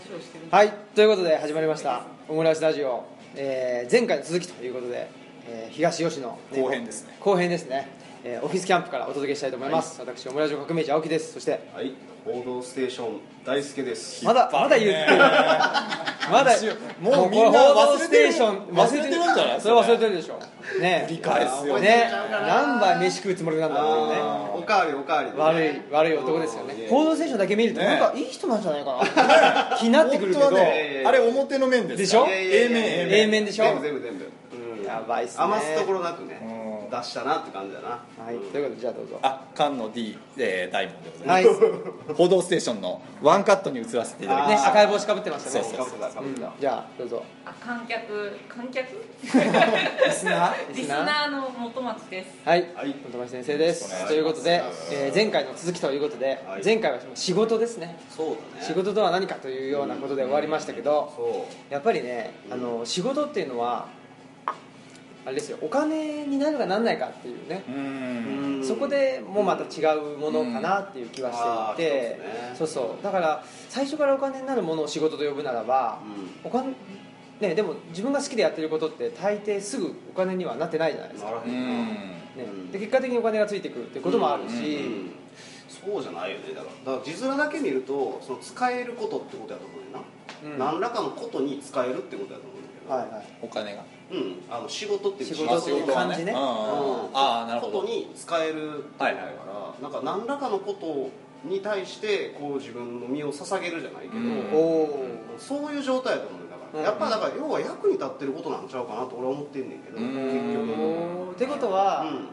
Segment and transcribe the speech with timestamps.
[0.00, 2.04] 話をしてるはいということで始まりました。
[2.28, 3.04] オムライスラジオ、
[3.36, 5.08] えー前回の続きということで、
[5.46, 7.16] えー東吉野、後編ですね。
[7.20, 7.88] 後編ですね、
[8.24, 11.34] えーオフィスキャンプからお届けしたいと思います、私オムラジオ革命児青木です。
[11.34, 11.92] そしてはい、
[12.24, 14.24] 報道ステーション大輔です。
[14.24, 15.18] まだまだ言ってる。
[16.32, 16.52] まだ
[17.00, 19.08] もうみんなこれ報道忘れてるステーション忘れてる。
[19.08, 20.38] んじゃないそれ忘れてるでしょ
[20.78, 22.10] ね繰り返すよね。
[22.30, 24.16] 何杯飯食うつもりなんだろうね。
[24.54, 25.30] おかわりおかわり。
[25.30, 26.74] でね、悪い悪い男ですよね。
[26.74, 26.88] うん。
[26.88, 27.86] 報道ステーションだけ見るとね。
[27.86, 29.00] なんかいい人なんじゃないか
[29.72, 29.76] な。
[29.78, 31.02] 気になってくるけど、ね。
[31.06, 33.10] あれ表の面ですでしょ？A 面。
[33.10, 33.44] A 面。
[33.44, 33.64] でしょ？
[33.64, 34.30] 全部全部全部。
[34.78, 34.84] うん。
[34.84, 35.44] やばいっすね。
[35.44, 36.49] 余すところなくね、うん
[36.90, 37.88] 出したなって感じだな。
[37.88, 38.38] はい。
[38.52, 39.18] ということでじゃあどうぞ。
[39.22, 42.14] あ菅野 D、えー、大門でございます、はい。
[42.16, 45.64] 報道ステーションのワンカットに移らせていただきまねした、赤い帽子かぶってましたね。
[45.64, 46.52] そうかぶってたかぶってた。
[46.60, 47.24] じゃあどうぞ。
[47.44, 48.86] あ観客観客？
[49.22, 49.28] リ
[50.12, 50.54] スナー？
[50.74, 52.30] リスナーの元町です。
[52.44, 52.66] はい。
[52.74, 52.94] はい。
[53.12, 54.06] 本町先生です。
[54.06, 56.64] ということで、えー前回の続きということで、はい。
[56.64, 57.98] 前回は仕事ですね。
[58.14, 58.66] そうだね。
[58.66, 63.86] 仕事とは何かというようなことで終わりましたけどそやっぱりねあの仕事っていうのは
[65.30, 67.62] あれですよお金になるかなんないかっていうね。
[68.64, 72.54] そこでもうまた違うものかなっていう気はしていて、ね。
[72.58, 73.04] そうそう。
[73.04, 76.00] だから最初からお金になるものを仕事と呼ぶならば、
[76.44, 76.74] うお金
[77.40, 82.12] ねでも自分が好きでやってることって大抵すぐお金にはなってないじゃないですか、ね、
[82.72, 85.10] で結果的にお金がついてくるっていうこともあるし、うん
[85.70, 86.52] そうじゃないよね。
[86.52, 90.80] だからだから字面だけ見るとその使えることってことやと思うよな、うん。
[90.80, 92.59] 何らかのことに使えるってことやと思う
[93.42, 93.84] お金が。
[94.10, 96.32] うん、あの仕事っていう仕事っていう感じね。
[96.32, 96.38] うん。
[96.38, 97.80] ああなるほど。
[97.80, 99.18] ことに使えるってことだか
[99.82, 101.10] ら、なんか何らかのこと
[101.48, 104.52] に対してこう自分の身を捧げるじゃないけど、うん。
[104.52, 105.06] おお
[105.38, 106.84] そういう状態だと思うんだから、うん。
[106.84, 110.06] やっぱだから要は役に立ってることなんちゃうかなと俺は思ってんねんけど、うん。
[110.06, 112.28] 結局、ってことは、うん。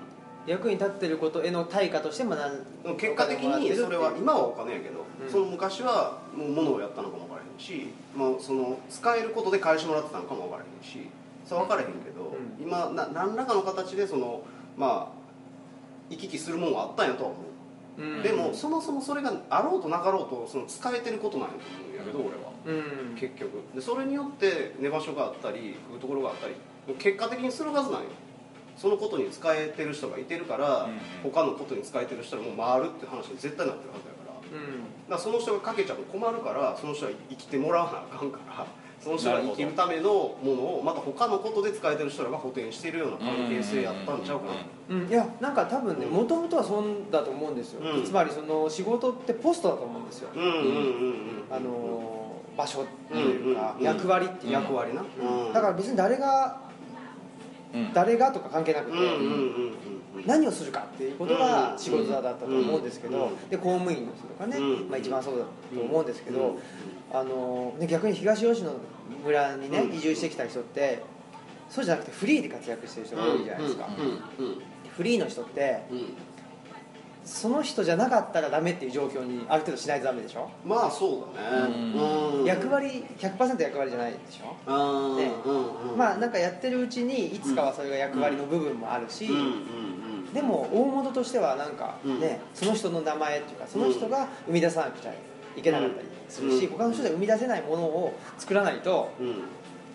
[0.47, 5.31] 役に立ってることへの対価として学んでも結果的にそれは今はお金やけど、うん。
[5.31, 7.27] その昔はもう物をやったのかも
[7.58, 11.09] し、まあ、その使えることで返してもらってたのかも分からへんし
[11.45, 12.63] それは分からへんけど、うん。
[12.63, 14.41] 今な何らかの形でその
[14.77, 15.18] まあ
[16.09, 17.40] 行き来するもんはあったんやとは思
[17.97, 18.23] う、うん。
[18.23, 22.51] でもそもそもそれがあろうとなかろうとその使えてることなんやと思うんやけど、俺は。
[22.66, 23.16] うん。
[23.16, 23.63] 結局。
[23.74, 26.56] でそれによって寝場所があったり食うところがあったり
[27.00, 28.07] 結果的にするはずなんよ。
[28.78, 30.84] そのことに使えてる人がいてるから、
[31.24, 31.31] うん。
[31.31, 34.13] 他のことに使えてる人はもう回るって話に絶対なってるはずや
[35.09, 38.66] だその人がかけちゃうと困るからその人は生きてもらわなあかんから
[39.00, 44.51] その人が生きるためのものをまた他のことで使えてる人らが補填しているような関係性やったんちゃうかな。
[44.90, 48.03] うん、いやなんか多分ねうんもともとはそんだと思うんですよ、うん。
[48.03, 52.18] つまりその仕事ってポストだと思うんですよ、うんうんうんうんあのー
[52.57, 55.53] 場所というか、うん役割っていうか、役割な、うん。
[55.53, 56.59] だから別に誰が
[57.72, 57.94] うん。
[57.94, 59.74] 誰がとか関係なくて、うんうんうんうん
[60.25, 63.50] 何をするかっていうことが仕事だったと思うんですけど、うん。
[63.50, 64.89] で公務員の人とかね、うん。
[64.89, 66.57] まあ、一番そうだと思うんですけど、うん。
[67.17, 68.72] あのーね、逆に東吉野
[69.23, 69.95] 村にね、うん。
[69.95, 71.03] 移住してきた人って
[71.69, 73.88] そうじゃなくてフリーで活躍してる人が多いじゃないですか、
[74.39, 74.45] うん。
[74.45, 74.61] うん。
[74.95, 75.83] フリーの人って
[77.27, 82.39] その人じゃなかったらダメっていう状況にある程度しないとダメでしょ、まあそうだね、うん。
[82.39, 82.45] うん。
[82.45, 85.17] 役割100%役割じゃないでしょ、うん。
[85.17, 85.91] ねうん。
[85.91, 85.97] うん。
[85.97, 89.33] まあなんかやってるうちにいつかはそれが役割の部分もあるし、うん。
[89.33, 89.41] うん。
[89.41, 89.53] うん
[90.33, 95.13] でも大元としてはなんかね、その人の名前っていうかその人が生み出さなくちゃ
[95.55, 96.71] いけなかったりするし、うん。
[96.77, 99.35] 他の人では生み出せないものを作らないとうん。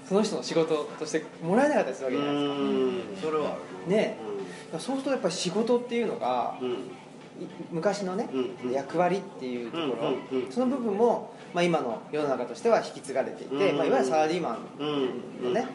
[0.09, 3.31] その人の仕事としてもらえなかったりするわけじゃないですか、うん。
[3.31, 3.57] それはあ
[3.89, 4.17] るね。
[4.73, 6.71] そうするとやっぱり仕事っていうのがうん。
[6.71, 8.73] い昔のね、うん。
[8.73, 10.39] 役割っていうところ、うん。
[10.39, 10.47] うん。
[10.47, 13.77] うんその部分も、まあ、今の世の中としては引き継がれていて、うん。
[13.77, 14.87] まあ、いわゆるサラリーマうん。
[15.41, 15.67] ンのね、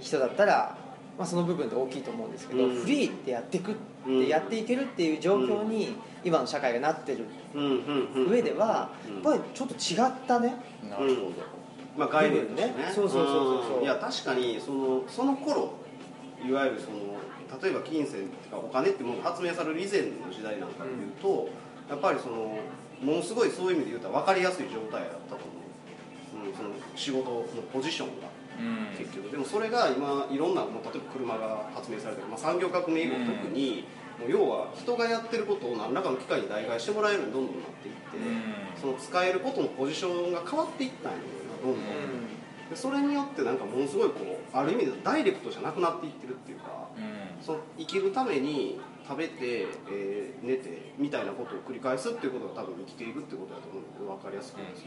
[0.00, 0.76] 人だったら、
[1.18, 2.80] まあ、その部分って大きいと思うんですけど、うん。
[2.80, 3.74] フリーってやっていくっ
[4.06, 4.24] うん。
[4.24, 7.24] てやっていけるっていう状況に今の社会がなってる
[7.54, 9.14] うんうんうん上ではうん。
[9.16, 10.54] やっぱりちょっと違ったね。
[10.88, 11.32] なるほど。
[11.96, 12.66] まあ概念ね。
[12.66, 12.74] ね。
[12.94, 13.80] そうそうそうそうそう。
[13.80, 13.82] ん。
[13.82, 15.72] いや確かにそのその頃
[16.46, 17.18] いわゆるその
[17.60, 21.48] 例えば金銭とかお金ってものが発明される以前の時代なんかでいうと、
[21.90, 22.60] やっぱりその
[23.02, 25.42] ものすごいそういう意味で言うと分かりやすい状態だったと
[26.32, 28.12] 思う、うん、その仕事のポジションが。
[28.12, 28.37] うん
[28.98, 29.30] 結局。
[29.30, 33.84] でもそれが今いろんなもう例えば車が発明されたり、まあ、産業革命以後特に、
[34.18, 38.00] もう要は人がやってることを何らかの機会に代替してもらえるようにどんどんなっていって、
[38.80, 41.18] その使えることのポジションが変わっていったんよ
[41.62, 41.82] どんどん、
[42.70, 44.20] でそれによってなんかものすごいこ
[44.52, 46.88] うある意味でダイレクトじゃなくなっていってるっていうか
[47.40, 54.80] その生きるために食べて、えー寝てみたいなことを繰り返すっていうことが多分生きていくってことだと思うんだけど分かりやすく言うと。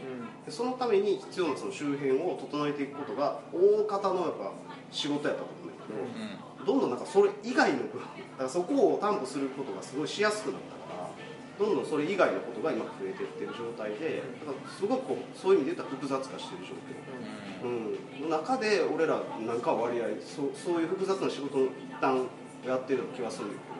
[0.46, 4.52] でそのために必要なその周辺を整えていくことが大方のやっぱ
[4.90, 5.76] 仕事やったと思うんだ
[6.56, 11.10] けど、どんどんなんかそれ以外の部分だからそこを担保することがすごいしやすくなったから
[11.58, 21.70] どんどんそれ以外のことが今増えていってる状態でだからすごくこうそういう意味で言ったら複雑化してる状況、うん、の中で俺らなんかは割合そうそういう複雑な仕事の一
[22.00, 22.26] 旦
[22.66, 23.71] やってるような気はするんだけど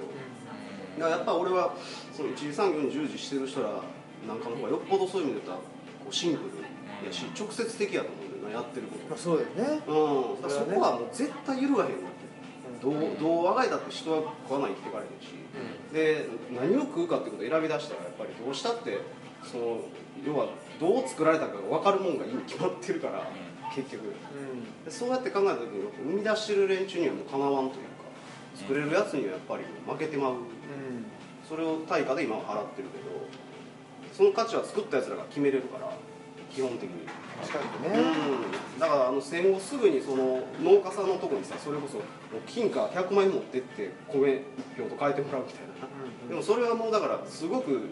[1.03, 1.75] だからやっぱ俺は
[2.15, 3.83] その一次産業に従事してる人ら
[4.29, 6.63] なんかの方がよっぽどそういう意味で言ったらこうシンプル
[7.07, 9.09] やし直接的やと思うんだよなやってること。
[9.11, 9.83] まあ、そうだよね。
[9.83, 12.23] うん、だからそこはもう絶対揺るがへんなって。
[12.83, 15.35] どうどうあがいたって人は食わないっていかれへんし、
[15.93, 18.99] で何を食うかってことを選び出したらやっぱりどうしたって
[19.43, 19.81] その
[20.27, 23.27] 要はどう作られたかが分かるもんが今決まってるから、
[23.75, 24.15] 結局。
[24.85, 27.91] でそうやって考えた時に生み出してる連中にはもうかなわんというか
[28.55, 30.33] 作れるやつにはやっぱり負けてまう。
[30.33, 30.62] うん
[31.53, 33.13] それを対価で今は払ってるけど
[34.17, 35.93] その価値は作ったやつらが決めれるから
[36.49, 37.05] 基本的に。
[37.43, 37.59] 確か
[37.89, 42.05] にね、うん、だからあの戦後すぐにその農家さんのとこにさそれこそもう
[42.47, 44.45] 金貨100万円持ってって米
[44.79, 47.89] 1票と変えてもらうみたいな、でもそれはもうだからすごく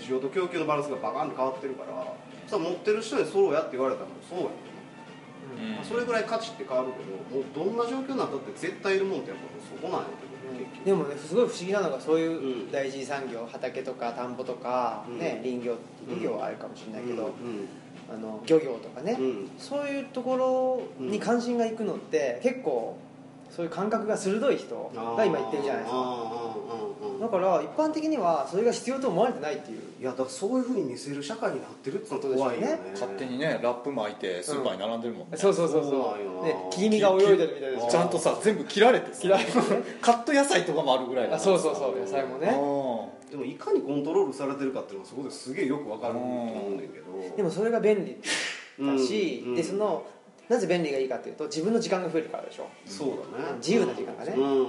[0.00, 2.12] 需要と供給のバランスがバカンと変わってるから
[2.48, 4.50] さ持ってる人にそうやって言われたらそうやね
[5.60, 5.72] ん。
[5.76, 12.72] まあそれぐらい価値って変わるけどもうどんな状況になったって絶対いるもんってやっぱそこなんやけど、結局でもねすごい不思議なのがそういううん。
[12.72, 15.18] 大事産業畑とか田んぼとか、うん。
[15.18, 15.76] ね林業
[16.06, 17.68] 林業はあるかもしれないけど、うん。
[18.10, 19.50] あの漁業とかね、うん。
[19.58, 20.36] そういうとこ
[20.98, 22.96] ろに関心がいくのって結構
[23.50, 26.38] そういう感覚が鋭い人が今言ってるじゃないですか。
[27.20, 29.80] だから一般的にはそれが必要と思われてないっていう。
[30.00, 32.78] いやだからそういうふうに見せる社会になってるってのが怖いよね。
[32.92, 35.90] 勝手にねラップ巻いてスーパーに並んでるもんね、そうそうそうそう。
[35.90, 39.22] そうで切り身が泳いでるみたいですちゃんとさ全部切られてさ。
[39.22, 39.64] 切られてね。
[40.00, 41.98] カット野菜とかもあるぐらいだあそうそうそう。
[41.98, 42.46] 野菜もね。
[42.46, 42.52] ね
[43.30, 47.36] でもいかにコントロールされてるかっていうのはそこですげえよくわかると思うねんけど。
[47.36, 48.16] でもそれが便利
[48.80, 49.54] だし、うん。
[49.54, 50.04] でその
[50.48, 52.68] なぜ便利がいいかっていうと自分の時間が増えるからでしょ。
[52.86, 53.56] そうだね。
[53.58, 54.32] 自由な時間がね。
[54.34, 54.68] うんうんうんうん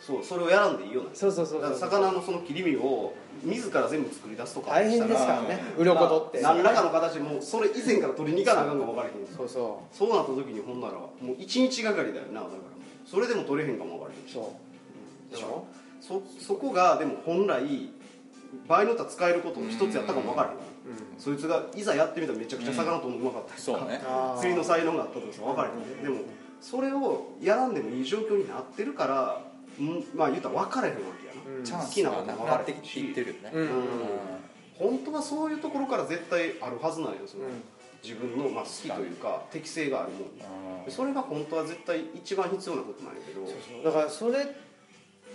[0.00, 3.12] そうそれをやらんでいいよねそうそうそう魚のその切り身を
[3.44, 5.60] 自ら全部作り出すとか大変ですからね。
[5.76, 6.40] 鱗取って。
[6.40, 10.10] 何らかの形でもうそれ以前から取りに行かなあかんか分からへんそうそそう。
[10.10, 12.58] なった時にほんならもう一日がかりだよなだから。
[13.06, 14.56] それでも取れへんかも分からへんそ
[15.30, 15.32] う。
[15.32, 15.64] でしょ。
[16.00, 17.90] そそこがでも本来
[18.66, 20.56] 場合によっては使えることの一つやったかも分からへん、
[21.18, 24.00] そいつがいざやってみたらめちゃくちゃ魚ともうまかったりとか、ね。
[24.38, 26.20] 釣りの才能があったとかさ分からへん、でも
[26.60, 29.42] それをやらんでもいい状況になってるから
[29.82, 31.64] んまあ言ったら分からへんわけやな、うん。
[31.64, 33.62] チャンス好きなこがなくなってとも分からへんしきてるよね、うん。
[33.62, 33.68] うん。
[34.74, 37.62] 本当はそういうところから絶対あるはずなんよその、うん。
[38.02, 40.90] 自分のまあ好きというか適性があるもんうん。
[40.90, 43.90] それが本当は絶対一番必要なことなんやけど。
[43.90, 44.46] だからそれ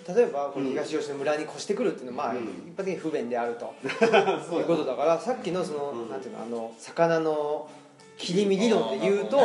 [0.08, 2.44] 例えばこの東吉野村に越してくるっていうのは、まあ、うん。
[2.44, 3.74] 一般的に不便であると。
[4.48, 6.10] そういうことだからさっきのその、うん。
[6.10, 7.68] なんていうのあの魚の
[8.18, 9.38] 切り身理論で言うと、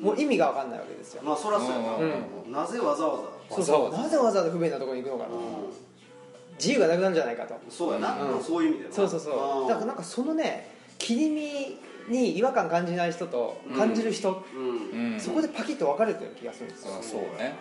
[0.00, 3.18] もう意味が分かんないわけですよ、まあそらそうやな、うなぜわざわ
[3.50, 3.56] ざ？
[3.56, 3.92] そうそう。
[3.92, 5.38] なぜわざわざ不便なところに行くのかな、う
[6.58, 7.54] 自由がなくなるんじゃないかと。
[7.54, 8.42] んそうやな、うん。
[8.42, 8.94] そういう意味でな。
[8.94, 9.68] そうそうそう。
[9.68, 15.12] だからなんかそのね切り身に違和感感じない人と感じる人、うん。
[15.12, 15.20] うん。
[15.20, 17.54] そこでパキッと分かれてる気がするんですよ、あそうね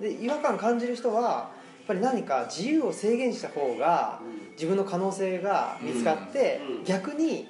[0.00, 1.50] で違和感感じる人はや
[1.84, 4.50] っぱり何か自由を制限した方がうん。
[4.60, 6.76] 自分の可能性が見つかって、うん。
[6.78, 7.48] うん逆に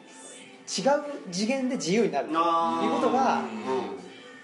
[0.70, 0.92] 違う
[1.32, 2.38] 次元で自由になるという
[2.92, 3.42] ことが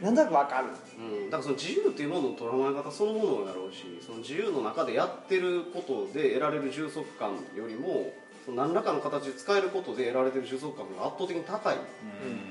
[0.00, 0.66] うなんとなく分かる。
[0.66, 1.30] んうん。
[1.30, 8.12] だからその自由っていうものの捉え方そのものやろうしその自由の中でやってることで得られる充足感よりも
[8.44, 11.82] その何らかの形で使えることで得られてる充足感が圧倒的に高いと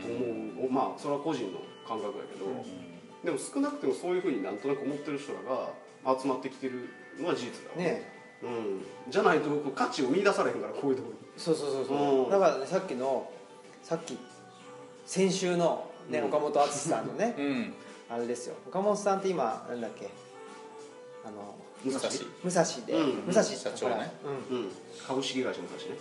[0.07, 2.45] 思う、まあそれは個人の感覚やけど、
[3.25, 5.41] でも少なくてもそういうふうになんとなく思ってる人ら
[6.13, 6.89] が集まってきてる
[7.19, 11.19] のは事実だよねうん、じゃないとこう価値を見出されへんからこういうところに。
[11.35, 12.23] そうそうそうそう。
[12.25, 12.29] うん。
[12.29, 13.31] だからねさっきの
[13.81, 14.17] さっき
[15.05, 16.25] 先週の、ねうん。
[16.27, 17.73] 岡本敦さんのね うん。
[18.09, 18.55] あれですよ。
[18.67, 20.09] 岡本さんって今なんだっけ？
[21.25, 22.09] あの武蔵。
[22.43, 23.25] 武蔵で、うん。
[23.25, 24.11] 武蔵社長ね。
[24.51, 24.57] うん。
[24.57, 24.71] うん、
[25.07, 25.95] 株式会社の話ね、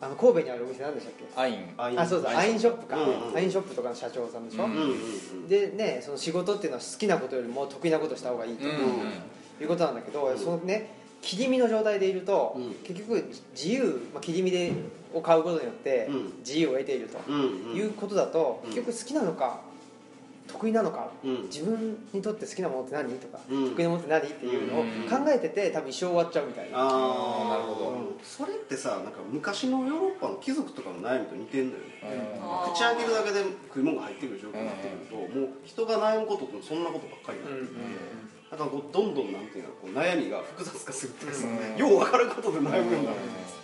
[0.00, 1.24] あの神戸にあるお店なんでしたっけ？
[1.40, 1.74] アイン。
[1.76, 2.86] アインあそうそうアインショップ。
[2.86, 5.48] か、うんうんアインショップとかの社長さんでしょ、うんうんうんうん。
[5.48, 8.72] でねその仕事っていうのは好きなことよりも得意なことした方がいいと、うん
[9.60, 10.38] いうことなんだけど、うん。
[10.38, 12.74] そのね切り身の状態でいると、うん。
[12.84, 14.72] 結局自由、まあ、切り身で
[15.12, 16.32] を買うことによってうん。
[16.38, 17.76] 自由を得ていると、うんうん。
[17.76, 18.70] いうことだと、うん。
[18.70, 19.60] 結局好きなのか
[20.48, 21.42] 得意なのか、うん。
[21.44, 23.70] 自分にとって好きなものって何とか、うん。
[23.70, 24.88] 得意なものって何っていうのをうん。
[25.08, 28.18] 考えてて多分一生終わっちゃうみたいな、ああなるほど。
[28.24, 32.40] それってさなんか昔のヨーロッパの貴族とかの悩みと似てんだよね。
[32.74, 37.80] 口開けるだけで食い物が入ってくる状況になってくると、もう人が悩むことってそんなことばっかりになってくる、
[38.50, 41.76] だからこうどんどんなんていうのこう悩みが複雑化するっていうかさ、うん。
[41.76, 43.58] よう分かることで悩むようになるんです。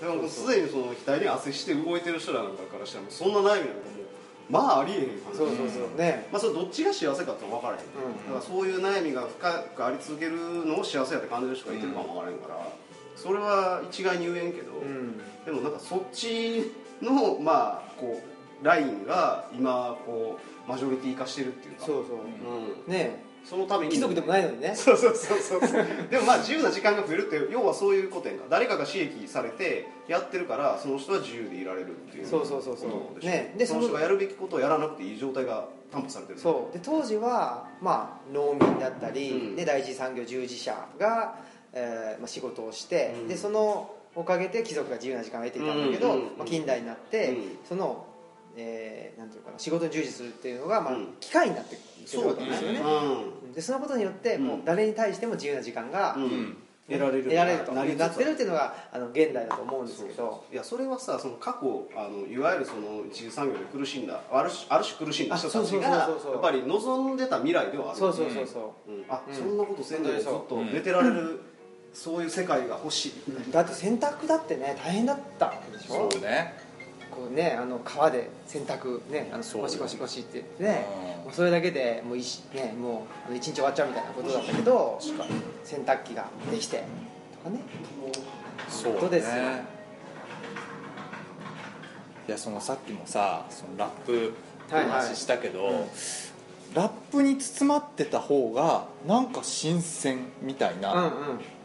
[0.00, 3.62] だからもうすでにその額に汗して動いてる人らなんかからしたらもうそんな悩みなんか
[3.94, 4.03] もう
[4.50, 5.98] まあありえへん話そうそうそう。
[5.98, 6.28] ね。
[6.30, 8.16] まあそれどっちが幸せかって分からへん、うん。
[8.26, 10.36] だからそういう悩みが深くあり続ける
[10.66, 12.68] のを幸せやって感じる人がいてるかも分からへんから、
[13.16, 15.18] それは一概に言えんけど、うん。
[15.44, 18.22] でもなんかそっちのまあこ
[18.62, 21.86] うラインが今こうマジョリティ化してるっていうか。
[21.86, 22.16] そうそう。
[22.16, 23.92] うん、ねそのために。
[23.92, 24.74] 貴族でもないのにね。
[24.74, 25.60] そうそうそうそう
[26.10, 28.44] でもまあ自由な時間が増えるって要はそういうことやんか。
[28.48, 33.24] 誰かが刺激されてやってるからその人は自由でいられるっていうそうそうそうそう。
[33.24, 33.54] ね。
[33.56, 36.72] でその人がやるべきことをやらなくていい状態が担保されてるそう。
[36.72, 39.56] で当時は、まあ、農民だったり、うん。
[39.56, 41.36] で第一次産業従事者が、
[41.72, 43.28] えーまあ、仕事をして、うん。
[43.28, 46.18] でそのおかげで貴族が自由な時間を得ていたんだけど、うん。
[46.18, 46.22] うん。
[46.38, 47.58] まあ、近代になって、うん。
[47.68, 48.06] その、
[48.56, 51.14] えーなんていうかな仕事に従事するっていうのが、まあうん。
[51.20, 52.80] 機会になってきてるわけですよね、
[53.52, 56.56] うでそのことによって、もううん誰に対しても自由な時間が、ん、うん。
[56.86, 60.44] 得られる得られるとなりつつなってるっていうのがあの現代だと思うんですけど。
[60.52, 67.98] いやそれはさその過去あのいわゆるその一次産業で苦しんだある種ある種苦しんだ人たちあそうそうがやっぱり望んでた未来ではある。
[67.98, 69.04] そうそうそうそう、うん。
[69.08, 69.34] あ、うん。
[69.34, 71.40] そんなことせんでもずっと寝てられる、
[71.94, 73.12] そういう世界が欲しい。
[73.50, 76.10] だって洗濯だってね大変だったわけでしょ。
[76.10, 76.63] そうね
[77.24, 80.44] こうねあの川で洗濯ねあのゴシゴシゴシって。
[80.58, 80.86] ね。
[81.18, 81.24] うん。
[81.24, 84.98] もうそれだけでもう一ねもう一日終わっちゃうみたいなことだったけど
[85.64, 86.84] 洗濯機ができて
[87.42, 87.60] とかね。
[88.68, 89.42] そうことですよ。
[92.26, 94.34] いやそのさっきもさそのラップ
[94.70, 95.00] のはいはい。
[95.08, 95.84] 話したけど、うん。
[96.74, 101.10] ラップに包まってた方がなんか新鮮みたいな、うんうん。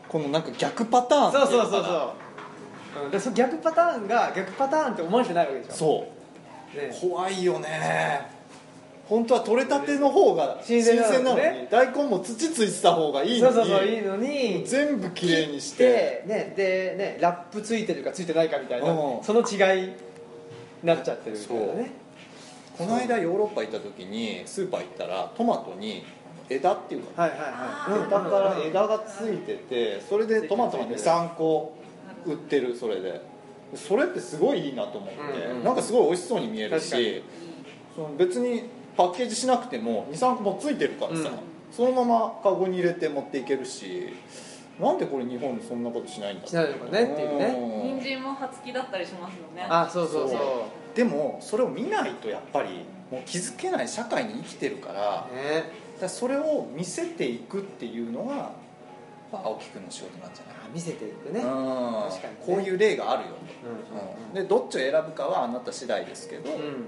[0.08, 2.12] このなんか逆パターンそいうそうそうそう、
[3.06, 5.76] うん、でその逆パターンが逆パターンって思われてないわけでしょ。
[5.76, 6.08] そ
[6.76, 6.78] う。
[6.78, 6.98] ね。
[7.00, 8.40] 怖いよね。
[9.10, 14.64] 本当は取れたての方が新新鮮鮮なのに、ね大根も土ついてた方がいいのにそうそうそういいのに。
[14.66, 16.24] 全部きれいにして。
[16.28, 19.24] ねでねラップついてるかついてないかみたいなうん。
[19.24, 19.94] その違いに
[20.84, 21.92] なっちゃってるみたいなね。
[22.78, 26.06] この間ヨーロッパ行った時にスーパー行ったらトマトに
[26.48, 28.08] 枝っていうかはいはいはい。
[28.08, 31.79] 枝から枝がついててそれでトマトが23個
[32.32, 33.22] 売ってるそれで。
[33.76, 35.64] それってすごいいいなと思って、うんうん。
[35.64, 37.24] なんかすごい美味しそうに見えるし
[37.96, 38.64] その別に
[38.98, 41.32] パッケージしなくても23個もついてるからさ、うん。
[41.72, 44.08] そのままカゴに入れて持っていけるし
[44.80, 47.46] なんでこれ日本でそんなことしないんだしないのかねっていうね。
[47.46, 47.98] うん。
[48.00, 49.68] 人参も葉付きだったりしますよね。
[49.70, 50.38] あそうそうそう。
[50.38, 50.38] そ
[50.94, 50.96] う。
[50.96, 52.70] でもそれを見ないとやっぱり
[53.12, 55.90] もう気づけない社会に生きてるからね。
[56.02, 58.54] らそれを見せていくっていうのが
[59.32, 60.56] 青木君の仕事なんじゃない？
[60.66, 61.42] あ見せていくね。
[61.42, 61.46] うん。
[62.10, 62.40] 確かにね。
[62.46, 63.36] こういう例があるよ。
[64.34, 64.36] うん。
[64.36, 66.86] と、でどっちを選ぶかはあなた次第ですけど、うん。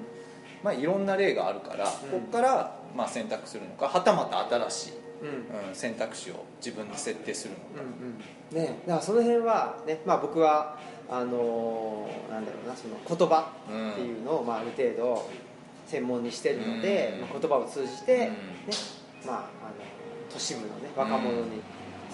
[0.63, 5.27] まあ、いろんな例があるから、ここからまあ選択するのかはたまた新しい、うん。
[5.27, 7.63] うんうん選択肢を自分で設定するのか、
[8.51, 8.67] うんうん。
[8.67, 10.77] ねだからその辺はねまあ僕は
[11.09, 15.29] あのーなんだろうなその言葉うんっていうのをまあある程度
[15.87, 17.21] 専門にしてるので、うん。
[17.21, 18.19] まあ、言葉を通じて、うん。
[18.19, 18.33] ね
[19.25, 19.45] まあ、あの
[20.31, 21.61] 都市部のね若者に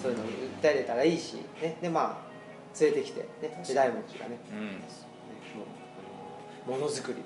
[0.02, 0.26] そういうのを
[0.62, 2.28] 訴えれたらいいし、ね、でまあ
[2.80, 4.38] 連れてきて、ね、時代文字がね。
[4.52, 4.66] うん。
[4.68, 4.72] ね。
[5.56, 7.24] もうあのものづくりね。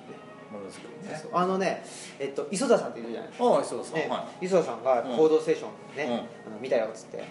[0.50, 1.22] ものづくりね。
[1.32, 1.84] あのね、
[2.18, 3.46] えっと、磯田さんっているじゃないですか。
[3.46, 4.06] ああそうですね。
[4.08, 6.04] は磯田さんが「うん報道ステーションね」
[6.46, 6.52] うん。
[6.52, 7.24] あの見たよっつって。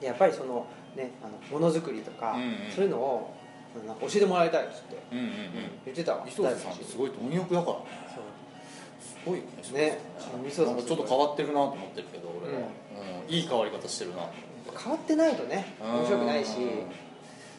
[0.00, 2.70] でやっぱりそのねあのものづくりとか、うんうん。
[2.70, 3.34] そういうのを
[3.86, 5.24] なんか教えてもらいたいっつって、いうんうん。
[5.24, 5.32] うん。
[5.84, 6.24] 言ってたわ。
[6.26, 7.84] 磯田さんすごい貪欲だからね。
[9.00, 9.98] すごいよねね。
[10.46, 10.84] 磯田さん。
[10.84, 12.85] ちょっと変わってるなと思ってるけど俺は、うんうん
[13.28, 14.28] いい変わり方してるな。
[14.78, 16.56] 変わってないとね面白くないし。
[16.58, 17.06] うん。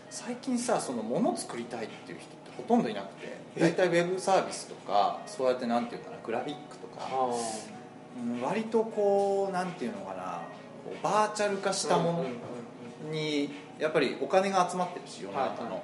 [0.10, 10.42] 最近さその物作りたいっていう人ってほとんどいなくて大体ウェブサービスとかそうやってなんていうかなグラフィックとか、あうん割とこうなんていうのかな
[11.04, 12.26] バーチャル化したも
[13.04, 15.84] のにやっぱりお金が集まってるし世の中の、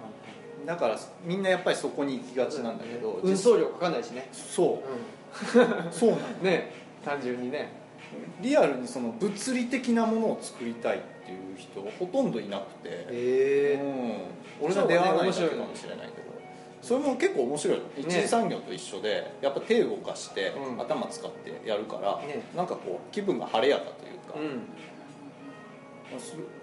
[0.66, 5.94] だからみんなやっぱりそこに行きがちなんだけど、運送料かかんないしね、そう。
[5.94, 6.22] そうなの。
[6.42, 6.72] ね
[7.04, 7.83] 単純にね
[8.41, 13.79] リアルにその物理的なものを作りたいっていう人ほとんどいなくて、へえ。
[14.62, 16.34] うん、俺が出会わないだけかもしれないけど。
[16.82, 17.77] それも結構面白い。
[17.77, 20.82] の一次産業と一緒でやっぱ手を動かして、うん。
[20.82, 22.43] 頭使ってやるから、ね。
[22.55, 24.41] なんかこう気分が晴れやかというか、う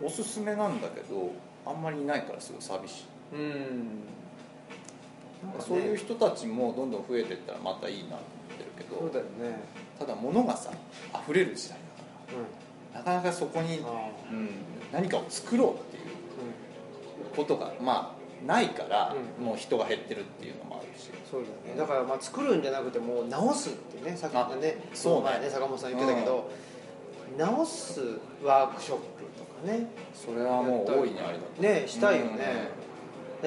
[0.05, 0.07] ん。
[0.07, 1.33] おすすめなんだけど
[1.67, 3.37] あんまりいないからすごい寂しい。
[3.37, 4.05] うん。
[5.53, 8.25] なんそういう人たちもどんどん増えていったらまたいいなと思っ
[8.59, 8.99] てるけど。
[9.01, 9.31] そうだよね
[10.01, 10.73] ただ物がさ
[11.29, 11.79] 溢れる時代
[12.93, 13.85] だからなかなかそこに、うん
[14.93, 19.45] 何かを作ろうっていうことがまあないから、うん。
[19.45, 21.11] もう人が減ってるっていうのもあるし。
[21.31, 21.79] そうだよね。
[21.79, 25.49] だからまあ作るんじゃなくてもう直すってねさっきのねあそうね。
[25.49, 26.51] 坂本さん言ってたけど、
[27.39, 28.01] 直す
[28.43, 29.03] ワークショップ
[29.39, 32.71] とかねそれはもう大いにありだとねしたいよね、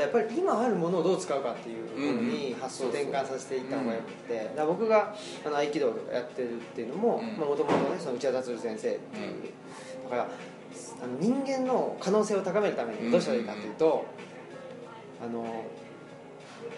[0.01, 7.35] やっぱり今あるものをどう使うかっていうふううんに発想転換させていった方がよくて、だから僕があの合気道とかやってるっていうのもうん。
[7.37, 9.43] もともとねその内田達先生っていう、うん
[10.05, 10.27] だから
[11.03, 14.05] あの人間の可能性を高めるためにどうしたらいいかというと、
[15.23, 15.65] あの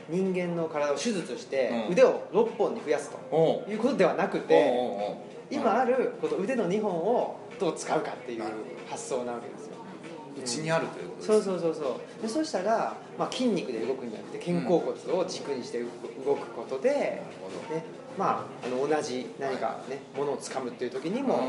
[0.10, 1.94] 人間の体を手術してうん。
[1.94, 5.16] 腕を6本に増やすということではなくて
[5.50, 8.44] 今あるこの腕の2本をどう使うかっていう
[8.90, 9.76] 発想なわけですよ
[10.38, 17.22] うちにあるということそうですそうそうそうでそうしたら、まあ、筋肉で動くんじゃなくて肩甲骨を軸にして動くことで、ね
[18.18, 21.42] まあ、あの同じ何かねものを掴むっていう時にも、あ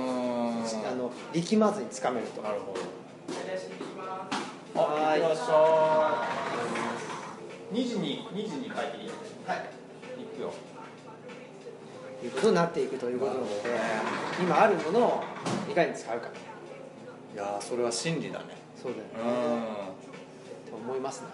[0.95, 2.43] の力まずに掴めると。
[2.43, 2.81] なるほど。
[4.81, 6.14] はーいあいらっしゃ
[7.73, 9.11] い2時に2時に帰ってきて。
[9.47, 9.71] はい。
[10.19, 10.52] 行くよ
[12.25, 13.52] いうことになっていくということなので
[14.40, 15.25] 今あるものを
[15.71, 16.28] いかに使うか。
[17.35, 19.61] いやーそれは真理だねそうだうよね。
[19.61, 20.71] ん。
[20.71, 21.26] と思いますね。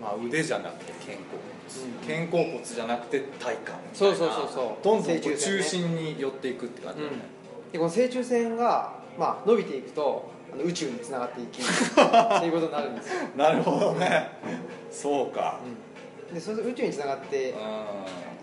[0.00, 1.18] まあ腕じゃなくて肩甲
[2.06, 4.84] 骨、肩甲骨じゃなくて体幹そうそうそうそう。
[4.84, 7.16] どんどん中心に寄っていくって感じだね、
[7.72, 14.28] でこの正中線が、まあ、伸びていくとあの宇宙につながっていき っていうことになるんですよ、なるほどね。
[14.90, 15.58] そうか。
[16.32, 17.54] でそれで宇宙につながってう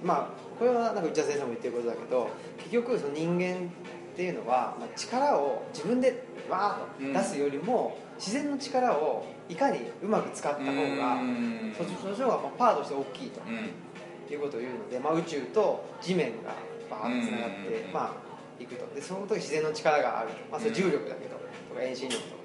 [0.05, 3.67] まあこれはなんか内田先生も言ってることだけど結局その人間
[4.11, 11.74] っていうのは、まあ、力を自分でわーっと出すよりも、自然の力をいかにうまく使った方がん。
[11.77, 14.33] そっちの方がまあパワーとして大きいとうん。
[14.33, 16.53] いうことを言うので、まあ、宇宙と地面が
[16.89, 18.86] バーッとつながって、うんまあ、いくと。
[18.95, 21.36] でその時自然の力があると、まあ、それ重力だけど、
[21.69, 22.41] とか遠心力とか。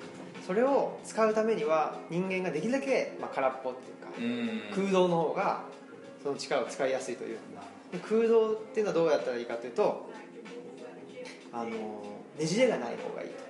[0.46, 4.84] それを使うためには人間ができるだけ、まあ、空っぽっていうか、うん。
[4.84, 5.62] 空洞の方が
[6.22, 7.38] その力を使いやすいという。
[7.92, 10.10] で空洞っていうのはどうやったらいいかというと
[11.52, 13.45] あのねじれがない方がいいなる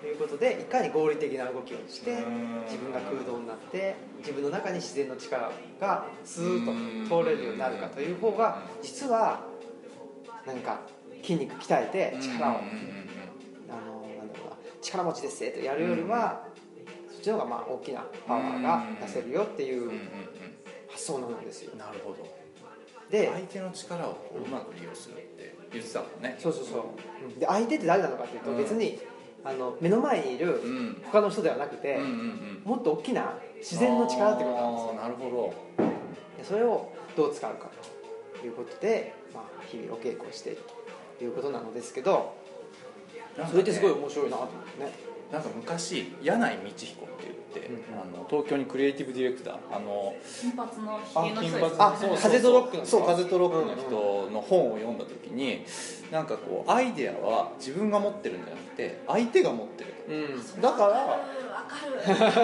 [0.00, 2.62] ということでいかに合理的な動きをしてうん。
[2.64, 5.50] 自分が空洞になって自分の中に自然の力
[5.80, 9.44] がスーッと通れるようになるかという方が実は
[10.46, 10.80] なんか
[11.22, 12.62] 筋肉鍛えて力を、あ
[13.86, 16.46] のなんだろうな力持ちですってやるよりは、
[17.12, 19.90] そっちの方がまあ大きなパワーが出せるよっていう
[20.88, 21.72] 発想なんですよ。
[21.72, 22.26] うんなるほど。
[23.10, 26.36] で相手の力をこううまく利用するって言ってたもんね。
[26.38, 26.94] そうそうそ
[27.36, 27.40] う。
[27.40, 28.56] で相手って誰なのかというとうん。
[28.56, 28.98] 別に
[29.44, 31.02] あの目の前にいるうん。
[31.04, 32.62] 他の人ではなくてうんうんうん。
[32.64, 34.94] もっと大きな自然の力ってことなんですよ。
[34.94, 35.54] なるほ
[36.40, 37.70] でそれをどう使うか
[38.40, 40.62] ということで、まあ、日々お稽古をしている
[41.18, 42.34] ということなのですけど
[43.36, 51.58] どそれってすごい面白いなと思ってねなんか昔柳道彦って言って、うんあの東京にクリエイティブディレクターあの金髪のあひげの人
[51.98, 52.90] そう風とロックの人？
[52.90, 55.64] そう風とロックの人の本を読んだ時に
[56.12, 60.60] なんかこうアイデアは自分が持ってるんじゃなくて相手が持ってるうん。
[60.60, 61.18] だからわ
[61.68, 62.24] かる。
[62.24, 62.40] わか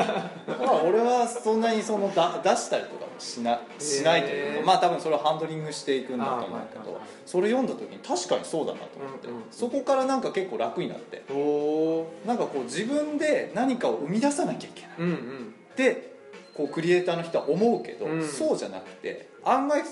[0.52, 0.58] る。
[0.66, 14.90] まあ俺はそんなにそのだ出したりとかもしなしないというかまあ多分それをハンドリングしていくんだと思うけどはいそれ読んだ時に確かにそうだなと思ってうんうんそこからなんか結構楽になっておおなんかこう自分で何かを生み出さなきゃいけない。
[14.98, 15.54] うんうん。
[15.72, 16.16] って
[16.54, 18.26] こうクリエイターの人は思うけど、うん。
[18.26, 19.82] そうじゃなくて案外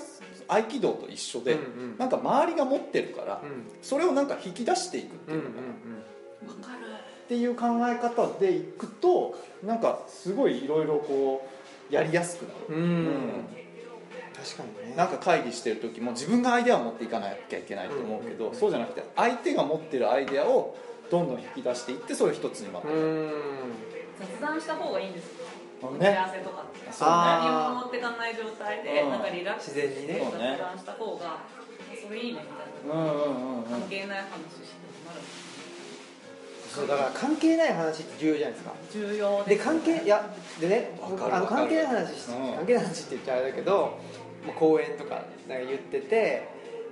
[0.47, 1.61] 合気道と一緒で、うんう
[1.95, 1.97] ん。
[1.97, 3.65] なんか周りが持ってるから、うん。
[3.81, 6.85] それをなんか引き出していくってうんいうのかな、っわかる。
[7.27, 11.54] ていう考え方でいくとなんかすごいいろいろこう
[11.89, 12.83] やりやすくなる、うん。
[12.83, 13.45] うん。
[14.35, 14.95] 確かにね。
[14.95, 20.75] なんか会議してる時も自分がアイデアを持っていかなきゃいけないと思うけど、うんそうじゃなくて相手が持ってるアイデアを
[21.09, 23.31] どんどん引き出していってそれを一つにまとめる、うん。
[24.19, 25.45] 雑談した方がいいんですよ。
[25.85, 27.09] ね打ち合わせとかってそう。
[27.09, 30.57] ねあ何も持ってかない状態でうんなんかリラックスして自然にねそうね。
[30.57, 31.37] 雑談した方が
[31.93, 33.77] それいいねみたいうんうんうんうんな。
[33.77, 35.21] 関係ない話してもなる
[36.75, 38.73] そうだから関係ない話って重要じゃないですか。
[38.91, 42.55] 重要で関係いやでねあの関係ない話しうん。
[42.55, 43.97] 関係ない話って言っちゃあれだけど
[44.45, 46.47] まあ講演とかなんか言ってて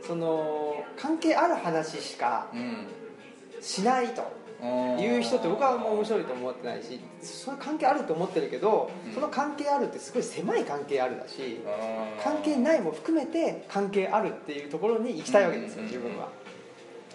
[0.07, 2.87] その関係ある話しかうん。
[3.61, 4.21] しないと
[5.01, 9.13] いう人って僕はもう面白いと思ってないしその関係あると思ってるけど、うん。
[9.13, 11.59] その関係あるってすごい狭い関係あるだし
[12.23, 15.87] 関係ないも含めて関係あるっていうところに行きたいわけですよ、うん。
[15.87, 16.29] 自分は、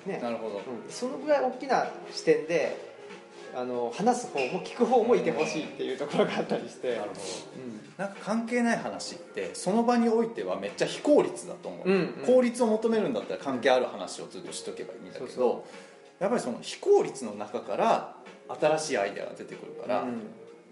[0.06, 0.20] ね。
[0.22, 0.62] なるほど、うん。
[0.90, 2.88] そのぐらい大きな視点で
[3.54, 6.96] あの話す方も聞く方もいてほしいっていうところがあったりして。
[6.96, 7.20] なるほど。
[7.98, 12.26] なんか関係ない話ってその場においてはめっちゃ非効率だと思う、うんうん。
[12.26, 15.64] 効率を求めるんだったら関係ある話をずっとしとけばいいんだけど
[16.20, 18.14] やっぱりその非効率の中から
[18.60, 20.20] 新しいアイデアが出てくるから、うん。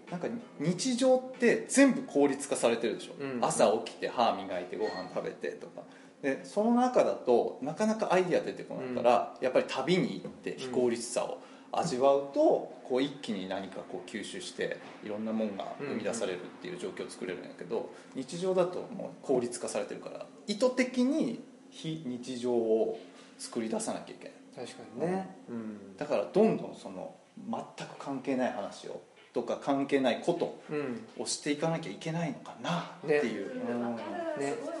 [0.09, 3.43] なんか日常って全部効率化されてるでしょ、うん。
[3.43, 5.81] 朝起きて歯磨いてご飯食べてとか
[6.21, 22.99] でその中だとなかなかアイデア出てこないから、やっぱり旅に行って非効率さを味わうとこう一気に何かこう吸収していろんなもんが生み出されるっていう状況を作れるんやけど日常だともう効率化されてるから意図的に非日常を
[23.37, 25.37] 作り出さなきゃいけない確かにね。
[25.49, 25.97] うん。
[25.97, 29.01] だからどんどんその全く関係ない話を
[29.33, 31.07] とか関係ないことうん。
[31.19, 33.95] をしていかなきゃいけないのかなっていう、うん。
[34.39, 34.76] ねすごいわかる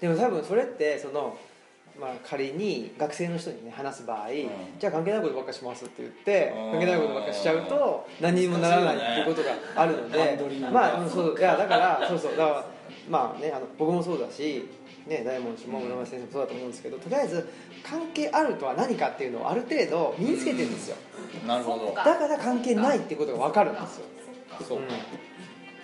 [0.00, 1.36] でも多分それってその、
[2.00, 4.28] まあ、仮に学生の人にね話す場合、
[4.78, 6.70] じゃあ関係ないことばっかしますって言ってうん。
[6.72, 10.38] 関係ないことばっかしちゃうと何にもならないっていうことがあるので、
[10.72, 12.66] まあうんそういやだからそうそうだから
[13.08, 14.68] まあねあの僕もそうだし
[15.06, 17.48] ね大門氏も村松先生もそうだと思うんですけどとりあえず
[17.82, 20.96] 関係あるとは何かっていうのをある程度身につけてるんですよ。
[21.46, 21.94] なるほど。
[21.94, 24.06] だから関係ないっていうことが分かるんですよ。
[24.66, 24.84] そうか。
[24.92, 24.98] ら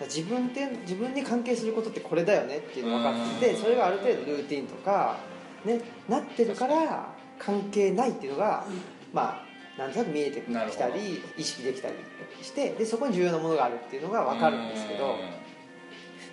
[0.07, 3.63] 自分って自分に関係することってこれだよねっていうのが分かっててうん。
[3.63, 5.19] それがある程度ルーティンとか、
[5.65, 8.65] ね、なってるから関係ないっていうのが
[9.13, 9.45] ま
[9.77, 11.95] あなんとなく見えてきたり意識できたり
[12.43, 15.17] してでそこに重要なものがあるっていうのが分かるんですけど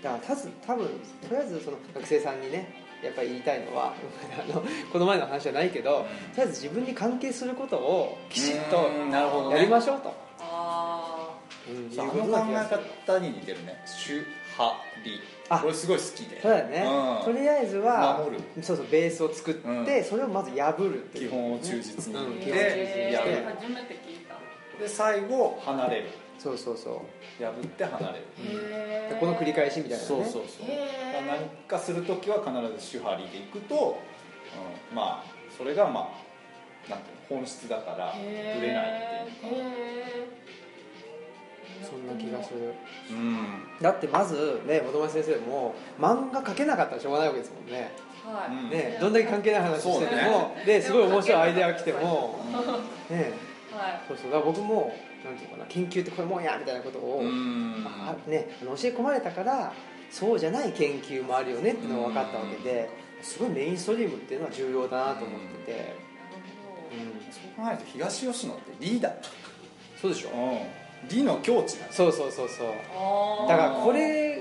[0.03, 0.35] だから
[0.67, 3.93] 多分とりあえずその学生さんにねやっぱり言いたいのは
[4.37, 6.03] あのこの前の話じゃないけど、うん。
[6.03, 8.89] とりあえず自分に関係することをきちっと
[9.51, 10.28] やりましょうと。
[11.69, 11.91] あうん。
[11.91, 13.81] そうあの考え方に似てるね。
[13.85, 14.25] 主
[14.57, 15.59] 派理あ。
[15.59, 16.41] これすごい好きで。
[16.41, 17.25] そうだよね、うん。
[17.25, 18.43] とりあえずは守る。
[18.61, 20.03] そうそうベースを作って、うん。
[20.03, 21.29] それをまず破るっていう。
[21.29, 22.19] 基本を忠実に。
[22.19, 22.53] うん基本を忠実に。
[22.53, 23.43] でしてやる。
[23.59, 24.35] 初めて聞いた。
[24.81, 26.09] で最後離れる。
[26.37, 27.43] そうそうそう。
[27.43, 28.25] 破って離れる。
[28.37, 30.03] へでこの繰り返しみたいなね。
[30.03, 30.43] そうそうそう。
[30.67, 31.27] へー。
[31.27, 32.51] 何かする時は必
[32.81, 34.01] ず主張りでいくと、
[34.91, 36.09] うん、まあそれがま
[36.87, 38.87] あなんていうの本質だからぶれない
[39.23, 39.57] っていうか。
[39.57, 40.48] へ
[41.83, 42.73] そんな気がする。
[43.11, 43.37] うん。
[43.81, 47.91] だってまずね本町先生も漫画描けなかったらしょうがないわけですもんね。
[48.25, 48.69] ーはい、うん。
[48.69, 51.99] ねどんだけ関係ない話してても、ですごい面白いアイデアが来ても
[53.09, 53.33] ね。
[53.71, 54.01] はい。
[54.07, 54.31] そうそう。
[54.31, 57.85] だから僕もなんていうのかな研究ってこういうもんやみたいなことを、うん。
[57.85, 59.73] あね、あの教え込まれたから
[60.09, 62.89] そうじゃない研究もあるよねっていうのが分かったわけで
[63.21, 65.95] すごいメインストリームっていうのは重要だなと思ってて、
[66.93, 69.13] うん、そう考えると東吉野ってリーダー。
[70.01, 70.29] そうでしょ。
[70.29, 73.47] うん理の境地そうそうそうそう。
[73.47, 74.39] だからこれ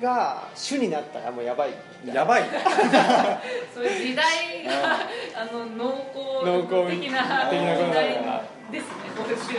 [0.00, 1.70] が主になったらもうやばい。
[2.06, 2.42] やばい。
[2.42, 2.48] ね
[3.74, 5.00] そういう時代が
[5.34, 8.18] あの濃厚的な時代
[8.70, 9.58] ですね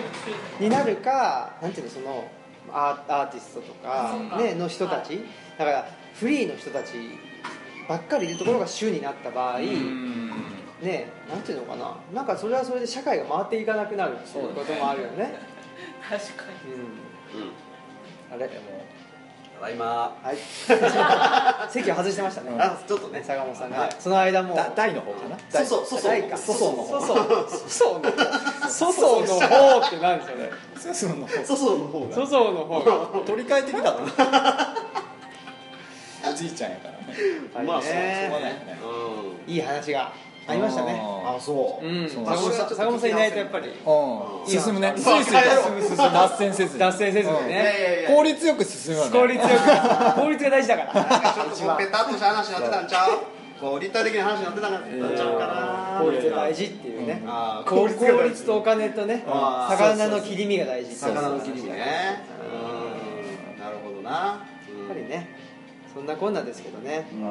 [0.60, 2.28] になるかなんていうのその
[2.72, 5.20] アーアーティストとかね、の人たち、
[5.58, 6.94] だからフリーの人たち
[7.88, 10.30] ばっかりいるところが主になった場合、うん。
[10.82, 11.96] ねなんていうのかな。
[12.14, 15.34] なんかそれはそれで社会が回っていかなくなるっていうこともあるよね
[16.08, 16.74] 確かに。
[16.74, 16.82] うん。
[16.82, 16.84] う
[17.46, 17.52] ん
[18.32, 18.54] あれた
[19.66, 20.16] だいま。
[20.24, 20.38] はい。
[21.70, 22.52] 席を外してましたね。
[22.60, 23.22] あちょっとね。
[23.26, 23.90] 坂本さんが、はい。
[24.00, 24.56] その間も。
[24.56, 25.36] だ大の方かな？
[25.52, 26.12] 大そうそうそう。
[26.12, 26.38] 大か。
[26.38, 26.76] そうそう。
[26.90, 27.18] そうそう。
[27.70, 28.12] そうの
[28.70, 28.90] そ
[29.24, 30.36] うそうの方って何それ
[30.78, 32.16] そうそうのそうそうの方が。
[32.16, 32.80] そうそうの方。
[32.80, 34.00] が取り替えてきたと
[36.30, 37.00] おじいちゃんやからね。
[37.68, 38.28] まあそうね。
[38.30, 38.78] しょうがないよね。
[39.48, 40.12] いい話が
[40.50, 41.00] ありましたね。
[41.00, 42.10] ああそううん。
[42.10, 42.26] そう。
[42.26, 43.68] 坂本さん坂本さんいないとやっぱり。
[43.68, 43.74] うん。
[44.48, 44.94] 進むね。
[44.96, 45.98] うんスイスイと進む進む。
[45.98, 46.80] 脱線せずに。
[46.80, 48.06] 脱線せずにね。
[48.08, 49.12] 効率よく進むよね。
[49.12, 50.22] 効率よく。
[50.22, 50.94] 効率が大事だから。
[50.94, 53.20] なんかちょっとこうペタッとした話になってたんちゃう？
[53.60, 56.02] こう立体的な話になってたんちゃうかな。
[56.02, 57.22] 効率が大事っていうね。
[57.66, 60.96] 効率とお金とね魚の切り身が大事。
[60.96, 62.24] 魚の切り身やっね
[63.56, 63.60] うん。
[63.62, 64.46] なるほどな。
[64.90, 65.30] ぱりね
[65.94, 67.08] そんなこんなですけどね。
[67.14, 67.20] うん。
[67.20, 67.28] で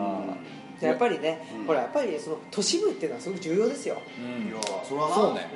[0.87, 1.67] やっぱりねうん。
[1.67, 4.01] ほらやっぱりその都市部っていうのはすごく重要ですよ。
[4.19, 4.49] うん。
[4.49, 5.15] いやそれはな。
[5.15, 5.47] そうね。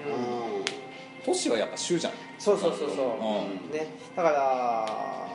[1.23, 2.13] う都市はやっぱ州じゃん。
[2.39, 3.07] そうそうそうそう。
[3.07, 3.73] うん。
[3.73, 3.87] ね。
[4.17, 5.32] だから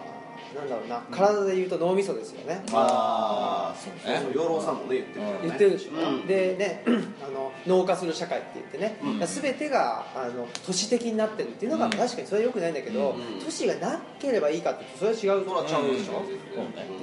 [0.57, 2.63] なんだろうな体でいうと脳みそですよね。
[2.73, 4.33] ああそうね。
[4.33, 5.39] 養老さんもね言ってるからね。
[5.43, 6.27] 言ってるでしょ、うん。
[6.27, 6.83] でね
[7.23, 9.25] あの脳化する社会って言ってね、うん。
[9.25, 11.91] 全てがあの都市的になってるっていうのが、うん。
[11.91, 15.19] 確かにそれはよくないんだけど、うん都市がなければいいかってそれは違う。
[15.19, 16.13] それはちゃうでしょ？
[16.13, 16.25] そう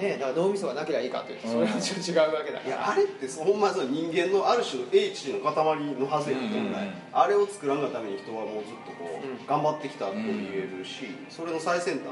[0.01, 0.11] ね。
[0.11, 6.71] ね、だから脳みそがなければいいかというとそれはちょっと違うわけだから、いやあれってほんまにその人間のある種の英知の塊のはずやと思うね。
[6.71, 9.47] うんあれを作らんがために人はもうずっとこう、うん。
[9.47, 12.11] 頑張ってきたと言えるし、それの最先端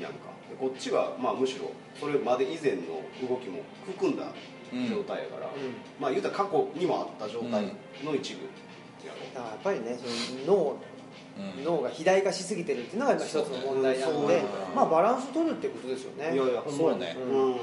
[0.00, 0.30] やんか。
[0.30, 4.24] でこっちはまあむしろそれまで以前の動きも含んだ
[4.88, 5.74] 状態やから、うん。
[6.00, 7.64] まあ言うたら過去にもあった状態
[8.04, 8.40] の一部
[9.06, 10.76] やろ、だからやっぱりねその脳
[11.38, 11.64] うん。
[11.64, 14.42] 脳が肥大化しすぎてるっていうのが今一つの問題なので、
[14.74, 16.34] まあバランス取るってことですよね。
[16.34, 17.16] いやいやほんまにそうね。
[17.18, 17.54] うん。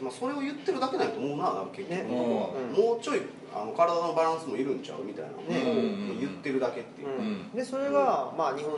[0.00, 1.98] まあ、それを言ってるだけないと思うな結局。
[1.98, 2.04] ね。
[2.04, 2.52] も
[3.00, 6.16] うちょいあの体のバランスもいるんちゃうみたいなのをね。
[6.20, 7.50] 言ってるだけっていう、うん。
[7.50, 8.72] でそれが、まあ日本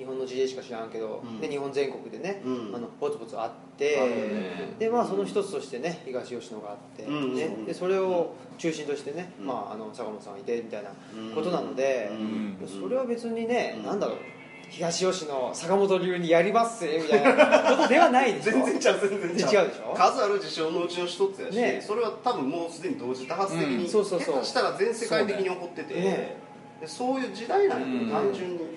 [0.00, 1.40] 日本の事例しか知らんけど、うん。
[1.42, 2.74] で日本全国でね、うん。
[2.74, 4.74] あのポツポツあって、ね。
[4.78, 7.64] でまあその一つとしてね東吉野があって、うんねうん。
[7.66, 9.46] でそれを中心としてね、うん。
[9.46, 10.90] まあ、あの坂本さんがいてみたいな
[11.34, 12.56] ことなので、うん。
[12.66, 13.84] それは別にね、うん。
[13.84, 14.16] なんだろう
[14.70, 18.52] 東吉野坂本流にやりますぜみたいなことではないでしょ。
[18.64, 19.00] 全然ちゃう。
[19.00, 19.94] 全然違うでしょ。
[19.94, 21.84] 数ある事象のうちの一つやし、ね。
[21.86, 23.90] それは多分もうすでに同時多発的に、うん。
[23.90, 24.44] そうそうそう。
[24.44, 26.36] したら全世界的に起こっててそうね。
[26.80, 28.10] でそういう時代なんよ、うん。
[28.10, 28.69] 単純に、うん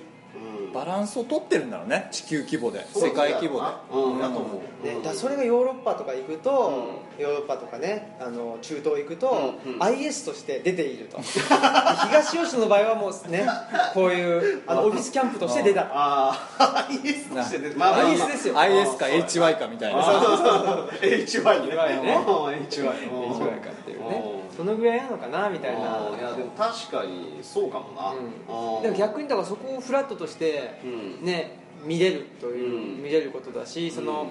[0.74, 2.08] バランスを取ってるんだろうね。
[2.12, 2.86] 地球規模で。
[2.94, 3.68] 世界規模で。
[3.92, 4.20] うん。
[4.20, 5.04] だと思う、ね、うん。
[5.04, 9.84] だそれがヨーロッパとか行くと、ヨーロッパとかねあの中東行くと、うんうん。
[9.84, 11.18] IS として出ていると。
[11.18, 13.46] で東吉野の場合はもうね
[13.94, 15.84] こういうあのオフィスキャンプとして出た。
[15.92, 17.92] ああ IS としてでまあ。
[17.92, 18.60] まあまあ IS ですよ。
[18.60, 20.04] IS か HY かみたいな。
[20.04, 20.90] そうそうそう。
[21.02, 21.76] HY ね。
[21.76, 22.14] HY ね。
[22.14, 22.34] うん。
[22.66, 24.24] HY かっていうね。
[24.38, 25.80] うんそのぐらいなのかなみたいな。
[25.80, 28.84] いやでも確かにそうかもな、うん。
[28.84, 31.26] でも逆にだからそこをフラットとしてうん。
[31.26, 33.04] ね見れるという、うん。
[33.04, 34.28] 見れることだしその、うん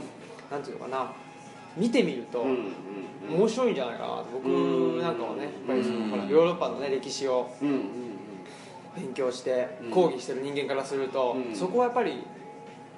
[0.51, 1.13] なんていうのかな。
[1.75, 2.45] 見てみると、
[3.31, 4.47] 面白いんじゃないかなと僕
[5.01, 7.51] なんかはねやっぱりその、うんほらヨーロッパのね歴史を
[8.95, 9.91] 勉強してうん。
[9.91, 11.57] 講義してる人間からすると、うん。
[11.57, 12.23] そこはやっぱり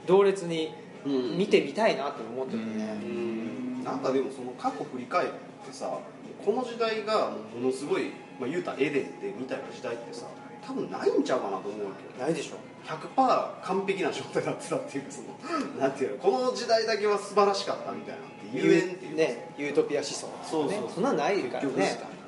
[0.06, 3.84] 同列に見てみたいなと思っててね、うん。
[3.84, 5.34] なんかでもその過去振り返って
[5.70, 5.98] さ
[6.44, 10.26] この時代がものすごい、まあ、言うたらエデンでみたいな時代ってさ
[10.66, 12.56] 多分ないんちゃうかなと思うわけないでしょ。
[12.86, 15.28] 100%完璧な状態になってたっていうかその
[15.80, 21.70] なんていうのこの時代だけは素晴らしかったみたいなって言えんっていうねユートピア思想そうそうね、そんなんないからね。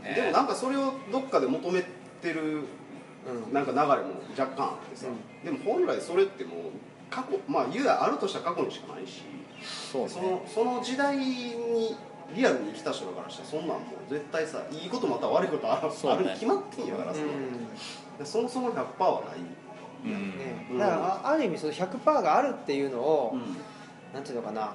[0.03, 0.15] ね。
[0.15, 1.83] でもなんかそれをどっかで求め
[2.23, 2.61] てる
[3.27, 3.53] うん。
[3.53, 3.95] なんか流れも
[4.39, 5.07] 若干あってさ、
[5.45, 6.55] でも本来それってもう
[7.11, 9.23] 過去まあ言うやあるとしたら過去にしかないし
[9.93, 11.97] そうそのその時代に
[12.35, 13.77] リアルに生きた人だからしたらそんなんも
[14.09, 17.21] う絶対さいいこともあったら悪いことある,、に決まってんやからさ、
[18.19, 20.67] でそもそも100%はない、うんね。
[20.71, 20.79] うん。
[20.79, 23.37] だからあある意味その100%があるっていうのを、
[24.13, 24.73] なんていうのかな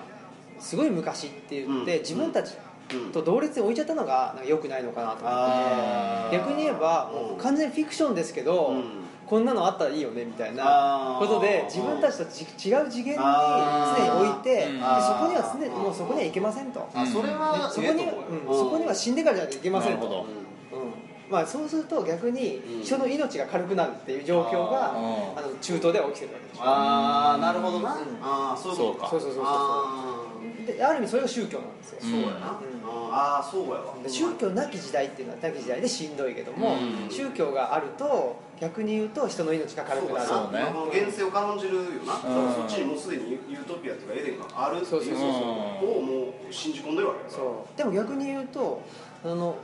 [0.60, 2.02] すごい昔って言って、うん。
[2.02, 2.56] 自分たち
[2.94, 3.12] うん。
[3.12, 8.84] と同列に置いちゃったのがなんか良くないのかなと思って逆に言えばもう完全にフィクションですけど、うん
[9.32, 18.58] こんなのあったらいいよねみたいなことで自分たちとち違う次元に常に置いてでそこにうんは常にもうそこには行けませんと、あそれねはそこには、うん。
[18.58, 20.22] そこには死んでからじゃないけませんと、なるほど。
[20.24, 20.92] うん。
[21.32, 22.84] まあ、そうすると逆にうん。
[22.84, 24.96] 人の命が軽くなるっていう状況が、あ
[25.40, 26.64] の中東では起きてるわけでしょ。
[26.66, 28.00] ああなるほどな、うん。
[28.22, 29.10] ああそういうことか。
[29.12, 30.31] そうそうそうそうあ
[30.66, 33.14] である意味それが宗教なんですよ、ーそうやな、うん。
[33.14, 33.96] ああそうやわ。
[34.04, 37.10] で宗教なき時代っていうのはなき時代でしんどいけども、うん。
[37.12, 40.26] 宗教があると逆に言うと人の命が軽くなる。
[40.26, 40.66] そうそうね。
[41.08, 47.78] 現世を感じるよな、うんそっちにもうすでにユートピアというかエデンがあるっていうをもう信じ込んでるわけだからそう。
[47.78, 48.82] でも逆に言うと
[49.24, 49.58] あの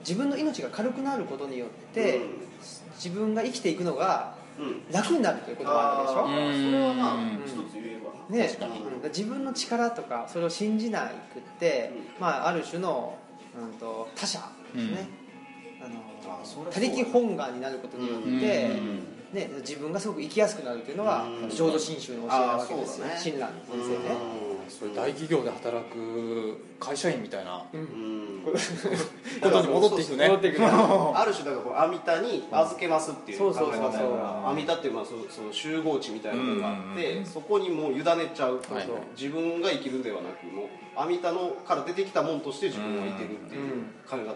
[0.00, 2.20] 自分の命が軽くなることによって、
[2.94, 4.62] 自分が生きていくのがう。
[4.62, 8.46] ん、うん、楽になるということがあるでしょあーそれはなうん一つ言えばなね。
[8.46, 8.80] 確かに。
[8.80, 9.02] うん。
[9.02, 13.16] 自分の力とかそれを信じなくって、まあ、ある種の、
[13.58, 14.40] うん、と他者
[14.74, 15.08] ですね、
[15.82, 19.04] あのあそれ他力本願になることによって、うん。
[19.32, 21.50] ね、自分がすごく生きやすくなるというのはうん。
[21.50, 23.06] 浄土真宗の教えなわけですよ。
[23.06, 23.16] ね。
[23.18, 27.64] 親鸞先生ねそれ大企業で働く会社員みたいな。
[27.72, 27.80] うん。
[27.80, 28.42] うん。
[29.40, 30.28] ことに戻っていくね。
[30.28, 34.50] 戻っていくねある種だからこう阿弥陀に預けますっていう考え方やから。
[34.50, 37.26] 阿弥陀っていうまあそその集合値みたいなのがあって、うん。
[37.26, 38.04] そこにもう委ね
[38.34, 38.88] ちゃう、はい。
[39.16, 43.82] 自分が生きるではなくもう阿弥陀のから出てきたもんとして自分はいてるっていううん。
[44.08, 44.34] 考え方やな、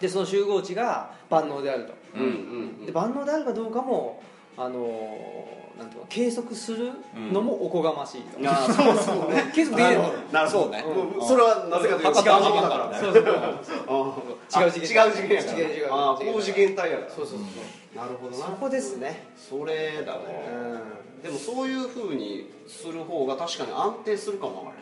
[0.00, 4.22] でその集合値が万能であると、うんうんで万能であるかどうかも
[4.56, 6.92] あのなんていうの計測する
[7.32, 10.12] のもおこがましいと、ああそうそうね計測できるの。
[10.32, 10.82] なるほどね。
[10.82, 12.88] もうそれはなぜかというと違う次元だから。
[12.90, 13.34] ねそうそうそう。
[14.54, 15.58] あ違う次元あ違う次元やから。
[15.58, 17.10] 違う違うああ高次元体やから。
[17.10, 18.46] そうそうそうなるほどな。
[18.46, 19.26] そこですね。
[19.36, 20.22] それだね、
[21.22, 24.75] でもそういうふうにする方が確かに安定するかもわか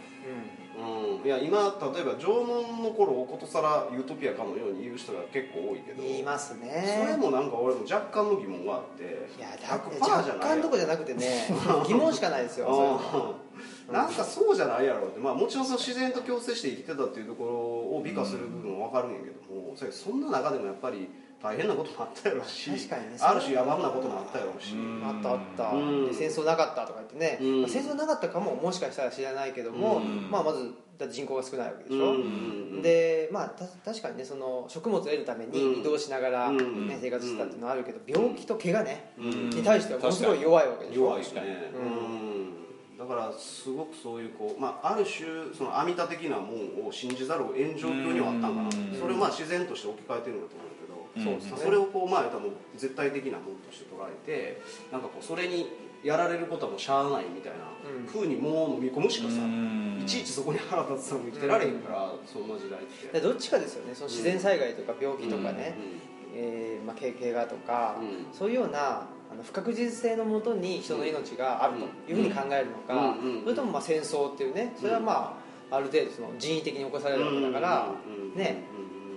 [0.85, 9.03] うん、いや今例えば縄文の頃をことさらユートピアかのように言う人が結構多いけど言いますそねれもなんか俺も若干の疑問があって
[9.39, 11.49] いやだって100%じゃ若干どころじゃなくてね
[11.87, 13.41] 疑問しかないですよそ
[13.91, 17.51] うなんかそうじゃないやろって、まあ、もちろんその自然と共生して生きてたっていうところ
[17.99, 21.09] を美化する部分は分かるんやけども、それそんな中でもやっぱり
[21.45, 25.03] 大変なこともあったやろうし確かにねある種野蛮なこともあったやろうし、うん。
[25.05, 25.71] あったあった、
[26.11, 27.61] 戦争なかったとか言ってね、うん。
[27.61, 30.31] まあ戦争なかったかももしかしたら知らないけども、うん。
[30.31, 30.73] まあ、まず
[31.11, 36.99] 人口が少ないわけでしょ、でまあた確かにねその食物を得るために移動しながら、ねうん。
[36.99, 39.51] 生活してたっていうのはあるけど病気と怪我ね、うん。
[39.51, 41.03] に対してはものすごい弱いわけでしょ。
[41.03, 41.43] 弱いですね、
[41.75, 46.53] うん、だからすごくそういうこう、まあ、ある種その阿弥陀的なも
[46.85, 48.63] んを信じざるを得ん状況にはあったんかな。
[48.63, 48.71] うん。
[48.99, 51.57] それをまあ自然として置き換えてるんだと思うけど、うんそうですね。
[51.57, 55.69] それをこうまあ言ったらもう絶対的なもんとして捉えてなんかこうそれに
[56.03, 58.07] やられることはもうしゃあないみたいなうん。
[58.07, 60.01] ふうにもう飲み込むしかさ、うん。
[60.03, 63.21] いちいちそこに腹立つさも生きてられへんから、そんな時代って。
[63.21, 63.95] でどっちかですよね。
[63.95, 65.75] その自然災害とか病気とかね、
[66.35, 68.27] えーまあ、怪怪我とか、うん。
[68.37, 71.75] そういうようなあの不確実性のもとに人の命がある
[72.07, 77.89] というふうに考えるのか、それともまあ戦争っていうねそれはまあある程度その人為的に起こされるわけだから、
[78.37, 78.63] ね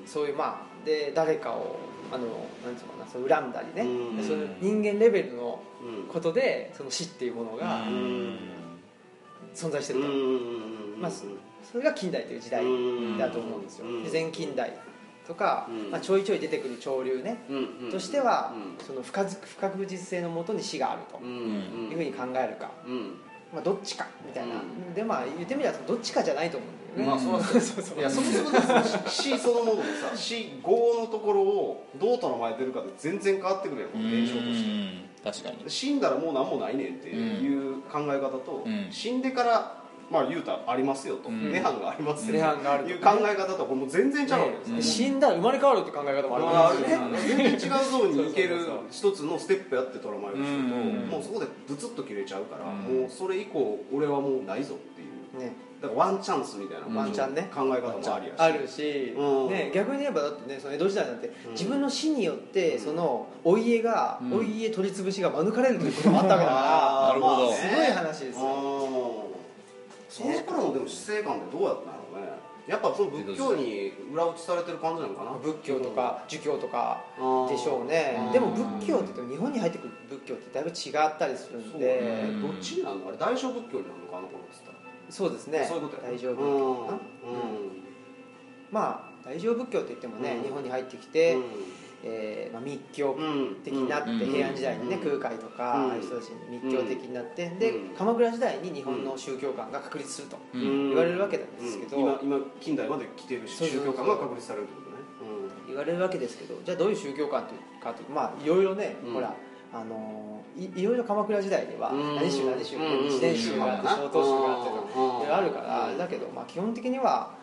[0.07, 1.75] そういうまあで誰かを
[2.11, 2.25] あの
[2.65, 4.23] なんていうのかなそう恨んだりね、うん。
[4.25, 8.39] そういう人間レベルのうんことでその死っていうものがうん。
[9.53, 10.07] 存在してると、
[10.99, 11.25] まあそ
[11.77, 12.63] れが近代という時代
[13.17, 14.03] だと思うんですよ、うん。
[14.03, 14.71] で前近代
[15.27, 15.91] とか、うん。
[15.91, 17.37] まあ、ちょいちょい出てくる潮流ね、
[17.91, 18.53] としては、
[18.85, 21.17] その不確不確実性のもとに死があると。
[21.19, 22.71] いうふうに考えるか、
[23.51, 24.57] まあ、どっちかみたいな、う
[24.91, 24.93] ん。
[24.93, 28.63] でまあ言ってみればどっちかじゃないと思うんだよね、まあそらそうそういやそもそもでも
[29.07, 35.07] 死そのものでさ死5のところをどう捉えてるかで全然変わってくるやんこの現象として。
[35.23, 35.69] 確かに。
[35.69, 38.87] 死んだらもう何もないねんっていう考え方と、うん。
[38.91, 41.51] 死んでからまあ言うたらありますよと、うん。
[41.51, 46.87] 涅槃がありますよ涅槃があるという考え方とはもう全然ちゃうわけですよ、ね死んだら生まれ変わるって考え方もあるまああるね。
[47.27, 48.57] 全然違うゾーンに行ける
[48.89, 51.07] 一つのステップやって捉える人と、うん。
[51.09, 53.01] もうそこでブツッと切れちゃうから、うん。
[53.01, 55.49] もうそれ以降俺はもうないぞっていう。
[55.49, 57.51] ねだからワンチャンスみたいなワンチャンね。
[57.53, 58.39] 考え方もありやし。
[58.39, 59.49] あるし、うん。
[59.49, 61.31] ね、逆に言えばだってねその江戸時代なんて、ん。
[61.51, 64.33] 自分の死によってそのお家が、うん。
[64.33, 67.51] お家取り潰しが免れるということもあったわけだかなるほど。
[67.51, 68.45] らすごい話ですよ。
[68.45, 69.37] うん。
[70.09, 72.47] その頃のでも死生観ってどうやったんやろうね。
[72.67, 75.31] やっぱその仏教に裏打ちされてる感じなのかな。
[75.37, 77.47] 仏教とか儒教とかうん。
[77.47, 78.17] でしょうね。
[78.25, 78.31] うん。
[78.33, 82.01] でも仏教って言っても日本に入ってくる仏教ってだいぶ違ったりするんで。
[82.01, 82.41] ね。
[82.41, 83.07] どっちになるの？
[83.09, 84.77] あれ大乗仏教になるのかあの頃っつったら
[85.09, 85.65] そうですね。
[85.67, 86.47] そういうことや大乗仏うん。
[86.47, 86.99] 教かな、
[88.71, 90.43] まあ大乗仏教って言ってもね、うん。
[90.43, 91.43] 日本に入ってきて、うん。
[92.03, 94.19] えーまあ、密教うん的になって、うん。
[94.19, 95.19] 平安時代にね、うん。
[95.19, 95.89] 空海とか、うん。
[95.89, 97.95] ああいう人たちに密教的になって、でうん。
[97.95, 100.89] 鎌倉時代に日本の宗教観が確立するとうん。
[100.89, 102.03] 言われるわけなんですけど、うん。
[102.03, 104.97] 今今近代まで来てる宗教観が確立されるってことね。
[105.67, 109.13] 言われるわけですけどじゃあどういう宗教観というかというまあいろいろね、うん。
[109.15, 109.35] ほら
[109.73, 112.15] あのーいいろいろ鎌倉時代にはうん。
[112.15, 113.05] 何宗何宗うん。
[113.05, 115.97] 自伝宗があって曹洞宗があってとかあるからうん。
[115.97, 117.35] だけど、まあ、基本的には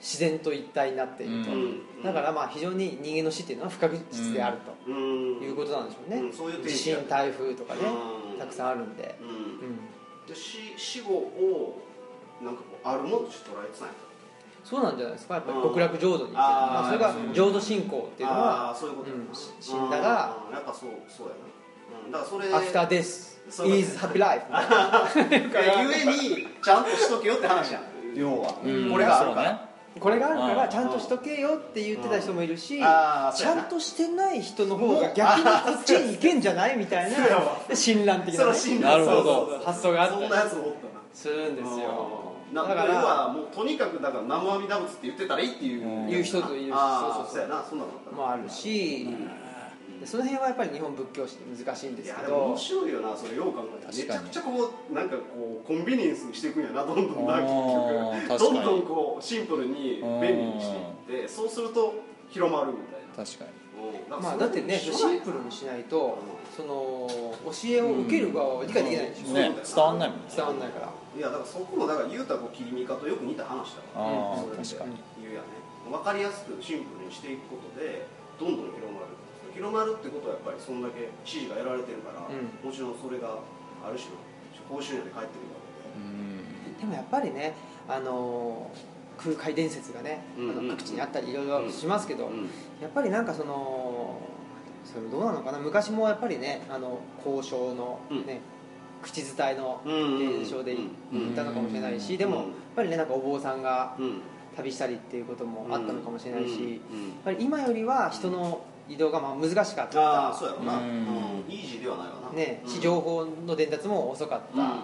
[0.00, 2.02] 自然と一体になっていると、うん。
[2.02, 4.74] だからまあ非常に人間の死っていうのは不確実であると。
[4.86, 4.94] うん。
[5.42, 6.32] いうことなんでしょうね、うん。
[6.32, 7.80] そういう定地義震台風とかね、
[8.32, 8.38] うん。
[8.38, 10.34] たくさんあるんで、うん。
[10.34, 11.82] 死死後を
[12.42, 13.94] なんかこうあるものとして捉えてたんや
[14.64, 15.34] そうなんじゃないですか。
[15.34, 15.62] やっぱりうん。
[15.64, 18.76] 極楽浄土にまあ、それがうん浄土信仰っていうのは
[19.60, 21.40] 死んだらうんやっぱそうそうやな。
[21.44, 21.50] うん
[22.12, 24.44] だからそれ「After う is happy life
[25.18, 27.82] 」ゆえにちゃんとしとけよって話やん。
[28.14, 28.54] 要は。
[28.64, 28.90] うん。
[28.90, 29.70] これがあるから。
[29.98, 30.70] これがあるからうん。
[30.70, 35.50] ちゃんとしとけよって言ってた人もいるし、ちゃんとしてない人の方が逆にこ
[35.80, 37.16] っちに行けんじゃないみたいな
[37.74, 38.60] 親鸞的な、発
[39.82, 40.16] 想があった。
[40.16, 40.70] りそんなやつったな。
[41.12, 42.30] するんですよ。
[42.52, 45.86] なだから要はもうとにかくだから南無阿弥陀仏って言ってたらいいっていう。
[45.86, 46.06] うん。
[46.08, 47.64] 言う人といるしそうそうそうそうやな。
[47.68, 48.16] そんなのあったな。
[48.16, 49.08] もあるし、
[50.00, 57.26] でその辺はやっぱり日本仏教史って難しいんでいすけやでも面ど白いよなそれよう考えたらめちゃくちゃこうなんかこうコンビニエンスにしていくんやなどんどん。
[57.26, 57.52] な結
[58.32, 60.70] 局どんどんこうシンプルに便利にし
[61.06, 61.94] ていってそうすると
[62.30, 63.24] 広まるみたいな。
[63.24, 63.50] 確かに。
[64.16, 64.22] うん。
[64.22, 66.18] まあだってねシンプルにしないと
[66.56, 67.06] その
[67.52, 69.52] 教えを受ける側は理解できないでしょ、ね。
[69.52, 70.24] 伝わんないもんね。
[70.34, 70.88] 伝わんないから。
[71.16, 74.96] いやだからそこもだから言うたらこう切り身かとよく似た話だからああそれで確かに。
[75.20, 75.60] 言うやね。
[75.90, 78.06] 分かりやすくシンプルにしていくことで
[78.38, 78.89] どんどん広まる
[79.60, 82.48] 広まるってことはやっぱりそんだけ支持が得られてるから、うん。
[82.64, 83.36] もちろんそれが
[83.84, 84.16] ある種の
[84.66, 85.60] 報酬にで返ってくるわ
[85.96, 86.80] うん。
[86.80, 87.52] でもやっぱりね
[87.86, 88.70] あの
[89.18, 92.44] 空海伝説がね、うんうんあの各地にあったりいろいろしますけど、けで、うん。
[92.80, 94.18] やっぱりなんかその
[94.82, 95.58] それどうなのかな？
[95.58, 98.40] 昔もやっぱりねあの交渉のね、
[99.02, 104.22] 口伝えのうん伝承でうん言ったのかもしれないし、でもうんやっぱりねなんかお坊さんがうん。
[104.56, 106.64] 旅したりっていうこともあったのかもしれないし、うんうん。
[106.64, 106.80] やっ
[107.24, 110.84] ぱり今よりは人の移動がまあ難しかった、ああそうやろな、うん。
[110.84, 110.90] うん。
[111.48, 112.36] イージーではないわな。
[112.36, 112.70] ね、うん。
[112.70, 114.76] し情報の伝達も遅かった、うんうん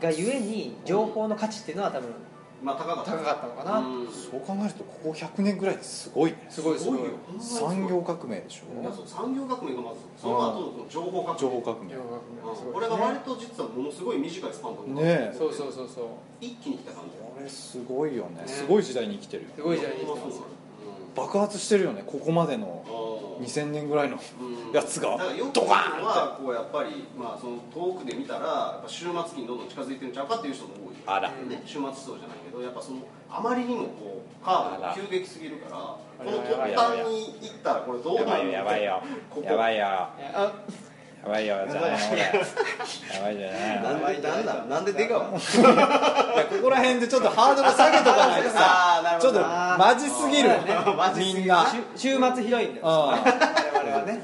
[0.00, 2.08] がゆえに情報の価値っていうのは多分
[2.62, 3.12] まあ高かった。
[3.12, 4.06] 高かったのかな、うん。
[4.06, 6.46] そう考えるとここ100年ぐらいですごいね。
[6.48, 6.98] すごいすごい。
[7.00, 7.06] よ。
[7.38, 8.90] 産業革命でしょ。
[8.92, 11.40] そう産業革命がまずその後の情報革命。
[11.40, 11.94] 情報革命。
[11.94, 12.72] うん。
[12.72, 15.34] これが割と実はものすごい短いスパンだねえ。
[15.36, 16.04] そうそうそうそう。
[16.40, 17.16] 一気に来た感じ。
[17.16, 18.42] これすごいよね。
[18.42, 18.48] ね。
[18.48, 19.48] すごい時代に生きてるよ。
[19.56, 20.40] すごい時代に生きてます
[21.14, 24.72] 爆発してるよねここまでのうん2000年ぐらいのうん。
[24.72, 25.12] やつが。
[25.12, 31.30] だからよくドカーンはこうやっぱりまあその遠くで見たらやっぱ終末期にどんどん近づいてるんちゃうかっていう人も多いあら。
[31.30, 32.98] ね終末思想じゃないけどやっぱその
[33.30, 39.02] あまりにもこうカーブが急激すぎるからこの突端に行ったらこれどうなるやばいよやば
[39.40, 39.42] いよ。
[39.42, 39.86] やばいよ。
[39.86, 40.52] あ
[41.22, 41.84] やばいよじゃあ。
[41.84, 43.82] 俺やばいじゃない。
[43.82, 45.42] なんでなんだなんで出川いやこ
[46.62, 49.48] こら辺でちょっとハードル下げとかないとさあーなるほどちょっと
[49.78, 50.50] マジすぎる。
[50.96, 51.66] マジすぎるみんな。
[51.96, 52.86] 週週末ヒロインだよ。
[52.86, 54.22] うん我々はね。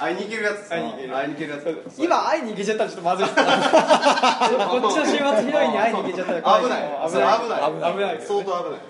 [0.00, 0.68] 会いに行けるやつ。
[0.68, 2.02] 会いに行ける会いに行けるやつ。
[2.02, 6.82] 今会いに行けちゃったらちょっとまずいこっちの週末ヒロインに会いに行けちゃったら怖危ない。
[7.08, 7.38] 危ない。
[7.40, 7.60] 危ない。
[7.72, 7.92] 危ない。
[7.92, 8.44] 危ないけどね。
[8.44, 8.80] 相当危ない。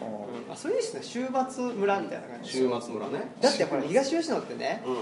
[0.50, 1.00] あそれいいですね。
[1.02, 2.50] 週末村みたいな感じ。
[2.50, 3.30] 週末村ね。
[3.40, 4.94] だってほら東吉野ってねうん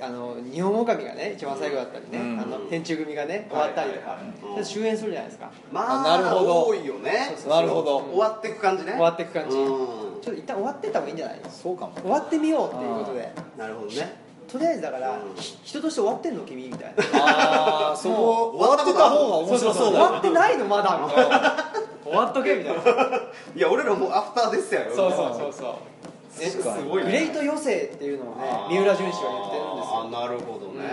[0.00, 2.40] あの日本狼がね一番最後だったりね、うん。
[2.40, 5.50] あの天中組がね終わったりとか、はいはいはいで終演するじゃないですか。
[5.72, 6.66] まあなるほど。
[6.66, 7.36] 多いよね。
[7.48, 7.98] なるほど。
[7.98, 8.92] 終わっていく感じね。
[8.92, 9.66] 終わっていく感じ、うん。
[9.66, 11.40] ちょっと一旦終わってった方がいいんじゃない？
[11.50, 11.92] そうかも。
[12.00, 13.32] 終わってみようっていうことで。
[13.56, 14.16] なるほどね。
[14.50, 15.34] とりあえずだから、うん。
[15.36, 17.04] ひ人として終わってんの君みたいな。
[17.20, 20.98] ああそこ終わってた方が面白そうだよ終わってないのまだ。
[21.06, 21.72] みたいな
[22.02, 22.82] 終わっとけみたいな。
[23.54, 24.96] いや俺らもうアフターですやろ。
[24.96, 25.74] そうそうそうそう
[26.38, 27.10] ねすごいね。
[27.10, 29.98] グレート余生っていうのをね三浦淳史は言ってるんですよ。
[29.98, 30.84] あーなるほどね。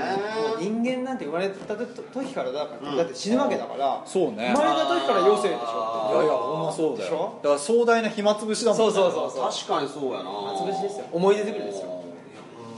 [0.49, 2.97] もう人間なんて生まれた時からだから、うん。
[2.97, 4.53] だって死ぬわけだからそうね。
[4.55, 7.15] 生まれた時から余生でしょいやいやほんまそうだでしょ？
[7.15, 8.93] よだから壮大な暇つぶしだもんね。
[8.93, 10.29] そうそうそう確かにそうやな。
[10.29, 11.05] 潰しですよ。
[11.11, 11.87] 思い出作りですよ。
[11.87, 12.03] ほ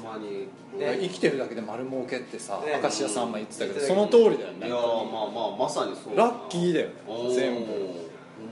[0.01, 0.47] んまに。
[0.78, 0.99] ね。
[1.01, 2.80] 生きてるだけで丸儲けってさね。
[2.82, 3.88] 明石家さんま言ってたけどうん。
[3.88, 4.68] その通りだよね。
[4.68, 4.84] いやまあ
[5.34, 6.18] まあまさにそう。
[6.18, 6.93] ラッキーだよね。
[7.36, 7.65] 全部。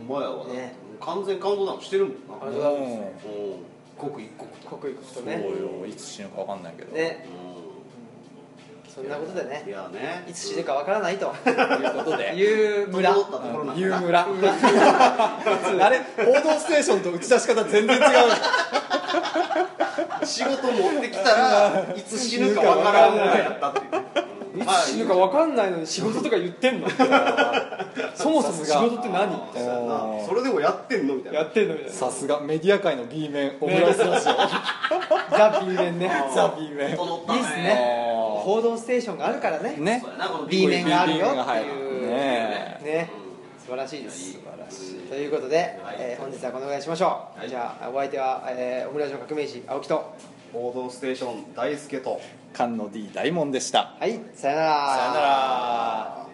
[0.07, 0.47] ほんまやわ。
[0.47, 0.76] ね。
[0.99, 2.45] 完全感動なんかしてるもんな
[4.10, 4.70] 刻一刻と。
[4.70, 5.86] 刻一刻とそうねよ。
[5.88, 6.95] いつ死ぬか分かんないけど。
[6.95, 7.26] ね。
[7.51, 7.56] う
[8.95, 10.24] そんなことでんいねやね。
[10.30, 11.26] いつ死ぬかわからないと。
[11.28, 11.34] いう
[11.93, 12.36] ことで。
[12.38, 13.14] いう村。
[13.14, 13.76] 整ったところなん。
[13.76, 18.03] だユームラあれ「報道ステーション」と打ち出し方全然違う。
[20.26, 23.91] 仕事持ってきたらいつ死ぬかわからんぐらいやったっていう。
[23.91, 24.68] ねい。
[24.68, 26.88] つ死ぬかわかんないのに仕事とか言ってんの？
[28.16, 29.30] そもそも仕事って何？
[29.32, 31.39] みたいなそれでもやってんのみたいな。
[31.39, 31.93] やってんのみたいな。
[31.95, 34.34] さすがメディア界の B 面オムライスラジオ。
[35.38, 36.10] ザ・ B 面ね。
[36.34, 36.89] ザ・ B 面。
[36.89, 38.06] いいっすね。
[38.43, 39.76] 報道ステーションがあるからね。
[39.78, 40.03] ね。
[40.49, 42.80] B 面があるよっていうね。
[42.84, 43.10] ね。
[43.60, 44.34] 素晴らしいです。
[44.34, 45.10] 素晴らしい。
[45.10, 45.95] ということで、はい。
[45.99, 47.49] えー本日はこのぐらいにしましょう、はい。
[47.49, 50.14] じゃあお相手は、えーオムライスの革命児青木と。
[50.53, 52.22] 報道ステーション大輔と
[52.56, 53.95] 菅野 D 大門でした。
[53.99, 54.95] はいさよなら。
[54.95, 56.25] さよなら